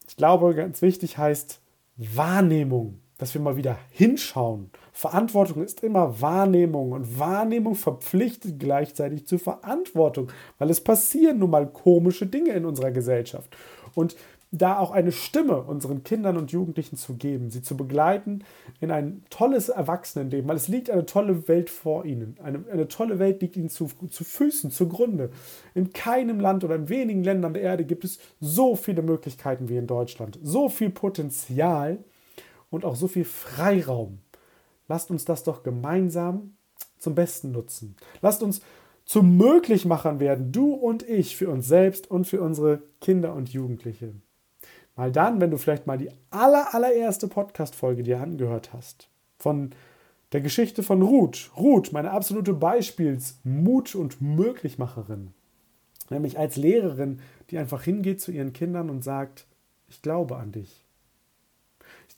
ich 0.07 0.15
glaube, 0.15 0.55
ganz 0.55 0.81
wichtig 0.81 1.17
heißt 1.17 1.61
Wahrnehmung 1.97 2.99
dass 3.17 3.33
wir 3.33 3.41
mal 3.41 3.57
wieder 3.57 3.77
hinschauen. 3.91 4.69
Verantwortung 4.93 5.63
ist 5.63 5.83
immer 5.83 6.21
Wahrnehmung 6.21 6.91
und 6.91 7.19
Wahrnehmung 7.19 7.75
verpflichtet 7.75 8.59
gleichzeitig 8.59 9.27
zur 9.27 9.39
Verantwortung, 9.39 10.31
weil 10.57 10.69
es 10.69 10.81
passieren 10.81 11.39
nun 11.39 11.49
mal 11.49 11.67
komische 11.67 12.27
Dinge 12.27 12.51
in 12.51 12.65
unserer 12.65 12.91
Gesellschaft. 12.91 13.55
Und 13.95 14.15
da 14.51 14.79
auch 14.79 14.91
eine 14.91 15.11
Stimme 15.11 15.61
unseren 15.61 16.03
Kindern 16.03 16.37
und 16.37 16.51
Jugendlichen 16.51 16.95
zu 16.95 17.15
geben, 17.15 17.49
sie 17.49 17.61
zu 17.61 17.75
begleiten 17.75 18.43
in 18.79 18.91
ein 18.91 19.23
tolles 19.29 19.69
Erwachsenenleben, 19.69 20.47
weil 20.47 20.55
es 20.55 20.69
liegt 20.69 20.89
eine 20.89 21.05
tolle 21.05 21.47
Welt 21.47 21.69
vor 21.69 22.05
ihnen. 22.05 22.37
Eine, 22.41 22.63
eine 22.71 22.87
tolle 22.87 23.19
Welt 23.19 23.41
liegt 23.41 23.57
ihnen 23.57 23.69
zu, 23.69 23.89
zu 24.09 24.23
Füßen, 24.23 24.71
zugrunde. 24.71 25.31
In 25.73 25.91
keinem 25.91 26.39
Land 26.39 26.63
oder 26.63 26.75
in 26.75 26.87
wenigen 26.87 27.23
Ländern 27.23 27.53
der 27.53 27.63
Erde 27.63 27.83
gibt 27.83 28.05
es 28.05 28.19
so 28.39 28.75
viele 28.75 29.01
Möglichkeiten 29.01 29.67
wie 29.67 29.77
in 29.77 29.87
Deutschland, 29.87 30.39
so 30.41 30.69
viel 30.69 30.91
Potenzial 30.91 31.99
und 32.69 32.85
auch 32.85 32.95
so 32.95 33.07
viel 33.07 33.25
Freiraum. 33.25 34.19
Lasst 34.87 35.11
uns 35.11 35.25
das 35.25 35.43
doch 35.43 35.63
gemeinsam 35.63 36.55
zum 36.97 37.15
Besten 37.15 37.51
nutzen. 37.51 37.95
Lasst 38.21 38.43
uns 38.43 38.61
zum 39.05 39.37
Möglichmachern 39.37 40.19
werden, 40.19 40.51
du 40.51 40.73
und 40.73 41.07
ich, 41.07 41.37
für 41.37 41.49
uns 41.49 41.67
selbst 41.67 42.11
und 42.11 42.25
für 42.25 42.41
unsere 42.41 42.81
Kinder 42.99 43.33
und 43.33 43.49
Jugendliche. 43.49 44.13
Mal 44.95 45.11
dann, 45.11 45.39
wenn 45.39 45.51
du 45.51 45.57
vielleicht 45.57 45.87
mal 45.87 45.97
die 45.97 46.09
aller, 46.29 46.73
allererste 46.73 47.27
Podcast-Folge 47.27 48.03
dir 48.03 48.19
angehört 48.19 48.73
hast, 48.73 49.09
von 49.37 49.71
der 50.33 50.41
Geschichte 50.41 50.83
von 50.83 51.01
Ruth. 51.01 51.51
Ruth, 51.55 51.93
meine 51.93 52.11
absolute 52.11 52.53
Beispielsmut- 52.53 53.95
und 53.95 54.21
Möglichmacherin. 54.21 55.33
Nämlich 56.09 56.37
als 56.37 56.57
Lehrerin, 56.57 57.21
die 57.49 57.57
einfach 57.57 57.83
hingeht 57.83 58.19
zu 58.19 58.31
ihren 58.31 58.53
Kindern 58.53 58.89
und 58.89 59.03
sagt, 59.03 59.45
ich 59.87 60.01
glaube 60.01 60.37
an 60.37 60.51
dich. 60.51 60.86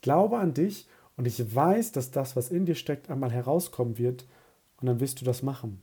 Ich 0.00 0.02
glaube 0.02 0.38
an 0.38 0.54
dich 0.54 0.88
und 1.18 1.26
ich 1.26 1.54
weiß, 1.54 1.92
dass 1.92 2.10
das, 2.10 2.34
was 2.34 2.48
in 2.48 2.64
dir 2.64 2.74
steckt, 2.74 3.10
einmal 3.10 3.30
herauskommen 3.30 3.98
wird 3.98 4.24
und 4.80 4.86
dann 4.86 4.98
wirst 4.98 5.20
du 5.20 5.26
das 5.26 5.42
machen. 5.42 5.82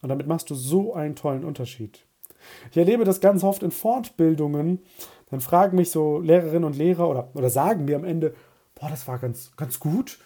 Und 0.00 0.08
damit 0.08 0.26
machst 0.26 0.48
du 0.48 0.54
so 0.54 0.94
einen 0.94 1.16
tollen 1.16 1.44
Unterschied. 1.44 2.06
Ich 2.70 2.78
erlebe 2.78 3.04
das 3.04 3.20
ganz 3.20 3.44
oft 3.44 3.62
in 3.62 3.70
Fortbildungen. 3.70 4.80
Dann 5.28 5.42
fragen 5.42 5.76
mich 5.76 5.90
so 5.90 6.18
Lehrerinnen 6.18 6.64
und 6.64 6.78
Lehrer 6.78 7.10
oder, 7.10 7.28
oder 7.34 7.50
sagen 7.50 7.84
mir 7.84 7.96
am 7.96 8.04
Ende, 8.04 8.34
boah, 8.74 8.88
das 8.88 9.06
war 9.06 9.18
ganz, 9.18 9.54
ganz 9.58 9.78
gut, 9.78 10.18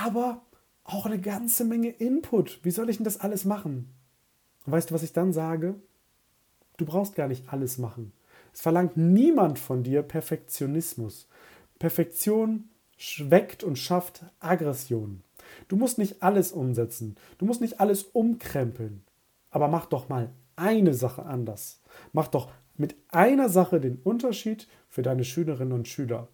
aber 0.00 0.42
auch 0.84 1.06
eine 1.06 1.20
ganze 1.20 1.64
Menge 1.64 1.88
Input. 1.88 2.60
Wie 2.62 2.70
soll 2.70 2.88
ich 2.88 2.98
denn 2.98 3.04
das 3.04 3.18
alles 3.18 3.44
machen? 3.44 3.92
Und 4.64 4.72
weißt 4.72 4.90
du, 4.90 4.94
was 4.94 5.02
ich 5.02 5.12
dann 5.12 5.32
sage? 5.32 5.74
Du 6.76 6.84
brauchst 6.84 7.16
gar 7.16 7.26
nicht 7.26 7.52
alles 7.52 7.78
machen. 7.78 8.12
Es 8.54 8.60
verlangt 8.60 8.96
niemand 8.96 9.58
von 9.58 9.82
dir 9.82 10.04
Perfektionismus. 10.04 11.26
Perfektion 11.80 12.68
schweckt 12.96 13.64
und 13.64 13.78
schafft 13.78 14.24
Aggression. 14.40 15.22
Du 15.68 15.76
musst 15.76 15.98
nicht 15.98 16.22
alles 16.22 16.52
umsetzen, 16.52 17.16
du 17.38 17.44
musst 17.46 17.60
nicht 17.60 17.80
alles 17.80 18.04
umkrempeln, 18.04 19.02
aber 19.50 19.68
mach 19.68 19.86
doch 19.86 20.08
mal 20.08 20.30
eine 20.56 20.94
Sache 20.94 21.24
anders. 21.24 21.80
Mach 22.12 22.28
doch 22.28 22.50
mit 22.76 22.96
einer 23.08 23.48
Sache 23.48 23.80
den 23.80 24.00
Unterschied 24.02 24.68
für 24.88 25.02
deine 25.02 25.24
Schülerinnen 25.24 25.72
und 25.72 25.88
Schüler. 25.88 26.28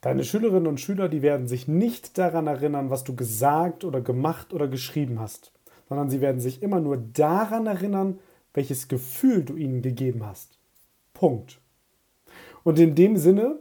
Deine 0.00 0.24
Schülerinnen 0.24 0.66
und 0.66 0.80
Schüler, 0.80 1.08
die 1.08 1.22
werden 1.22 1.46
sich 1.46 1.68
nicht 1.68 2.16
daran 2.16 2.46
erinnern, 2.46 2.90
was 2.90 3.04
du 3.04 3.14
gesagt 3.14 3.84
oder 3.84 4.00
gemacht 4.00 4.54
oder 4.54 4.66
geschrieben 4.66 5.20
hast, 5.20 5.52
sondern 5.88 6.08
sie 6.08 6.20
werden 6.20 6.40
sich 6.40 6.62
immer 6.62 6.80
nur 6.80 6.96
daran 6.96 7.66
erinnern, 7.66 8.18
welches 8.54 8.88
Gefühl 8.88 9.44
du 9.44 9.56
ihnen 9.56 9.82
gegeben 9.82 10.24
hast. 10.24 10.58
Punkt. 11.12 11.60
Und 12.62 12.78
in 12.78 12.94
dem 12.94 13.16
Sinne 13.16 13.58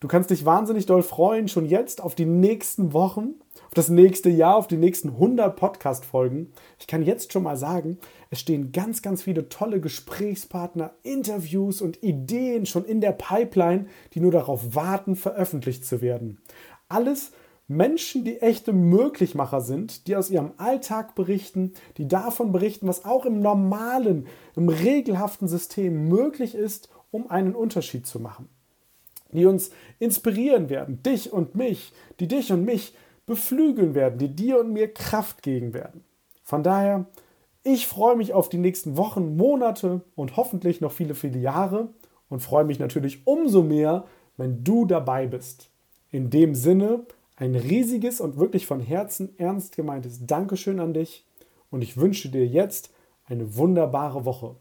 Du 0.00 0.08
kannst 0.08 0.30
dich 0.30 0.44
wahnsinnig 0.44 0.86
doll 0.86 1.02
freuen, 1.02 1.46
schon 1.46 1.66
jetzt 1.66 2.02
auf 2.02 2.14
die 2.14 2.26
nächsten 2.26 2.92
Wochen 2.92 3.34
auf 3.70 3.74
das 3.74 3.88
nächste 3.88 4.30
Jahr, 4.30 4.56
auf 4.56 4.66
die 4.66 4.76
nächsten 4.76 5.10
100 5.10 5.54
Podcast-Folgen. 5.54 6.52
Ich 6.80 6.88
kann 6.88 7.04
jetzt 7.04 7.32
schon 7.32 7.44
mal 7.44 7.56
sagen, 7.56 7.98
es 8.28 8.40
stehen 8.40 8.72
ganz, 8.72 9.00
ganz 9.00 9.22
viele 9.22 9.48
tolle 9.48 9.80
Gesprächspartner, 9.80 10.92
Interviews 11.04 11.80
und 11.80 12.02
Ideen 12.02 12.66
schon 12.66 12.84
in 12.84 13.00
der 13.00 13.12
Pipeline, 13.12 13.86
die 14.12 14.18
nur 14.18 14.32
darauf 14.32 14.74
warten, 14.74 15.14
veröffentlicht 15.14 15.84
zu 15.84 16.00
werden. 16.00 16.40
Alles 16.88 17.30
Menschen, 17.68 18.24
die 18.24 18.40
echte 18.40 18.72
Möglichmacher 18.72 19.60
sind, 19.60 20.08
die 20.08 20.16
aus 20.16 20.30
ihrem 20.30 20.50
Alltag 20.56 21.14
berichten, 21.14 21.74
die 21.96 22.08
davon 22.08 22.50
berichten, 22.50 22.88
was 22.88 23.04
auch 23.04 23.24
im 23.24 23.38
normalen, 23.38 24.26
im 24.56 24.68
regelhaften 24.68 25.46
System 25.46 26.08
möglich 26.08 26.56
ist, 26.56 26.88
um 27.12 27.30
einen 27.30 27.54
Unterschied 27.54 28.04
zu 28.04 28.18
machen. 28.18 28.48
Die 29.32 29.46
uns 29.46 29.70
inspirieren 29.98 30.68
werden, 30.70 31.02
dich 31.02 31.32
und 31.32 31.54
mich, 31.54 31.92
die 32.18 32.28
dich 32.28 32.52
und 32.52 32.64
mich 32.64 32.94
beflügeln 33.26 33.94
werden, 33.94 34.18
die 34.18 34.34
dir 34.34 34.60
und 34.60 34.72
mir 34.72 34.92
Kraft 34.92 35.42
geben 35.42 35.72
werden. 35.72 36.04
Von 36.42 36.62
daher, 36.62 37.06
ich 37.62 37.86
freue 37.86 38.16
mich 38.16 38.32
auf 38.32 38.48
die 38.48 38.58
nächsten 38.58 38.96
Wochen, 38.96 39.36
Monate 39.36 40.00
und 40.16 40.36
hoffentlich 40.36 40.80
noch 40.80 40.92
viele, 40.92 41.14
viele 41.14 41.38
Jahre 41.38 41.90
und 42.28 42.40
freue 42.40 42.64
mich 42.64 42.78
natürlich 42.78 43.26
umso 43.26 43.62
mehr, 43.62 44.04
wenn 44.36 44.64
du 44.64 44.86
dabei 44.86 45.26
bist. 45.26 45.70
In 46.10 46.30
dem 46.30 46.54
Sinne, 46.54 47.04
ein 47.36 47.54
riesiges 47.54 48.20
und 48.20 48.38
wirklich 48.38 48.66
von 48.66 48.80
Herzen 48.80 49.38
ernst 49.38 49.76
gemeintes 49.76 50.26
Dankeschön 50.26 50.80
an 50.80 50.94
dich 50.94 51.24
und 51.70 51.82
ich 51.82 51.96
wünsche 51.96 52.30
dir 52.30 52.46
jetzt 52.46 52.90
eine 53.24 53.56
wunderbare 53.56 54.24
Woche. 54.24 54.56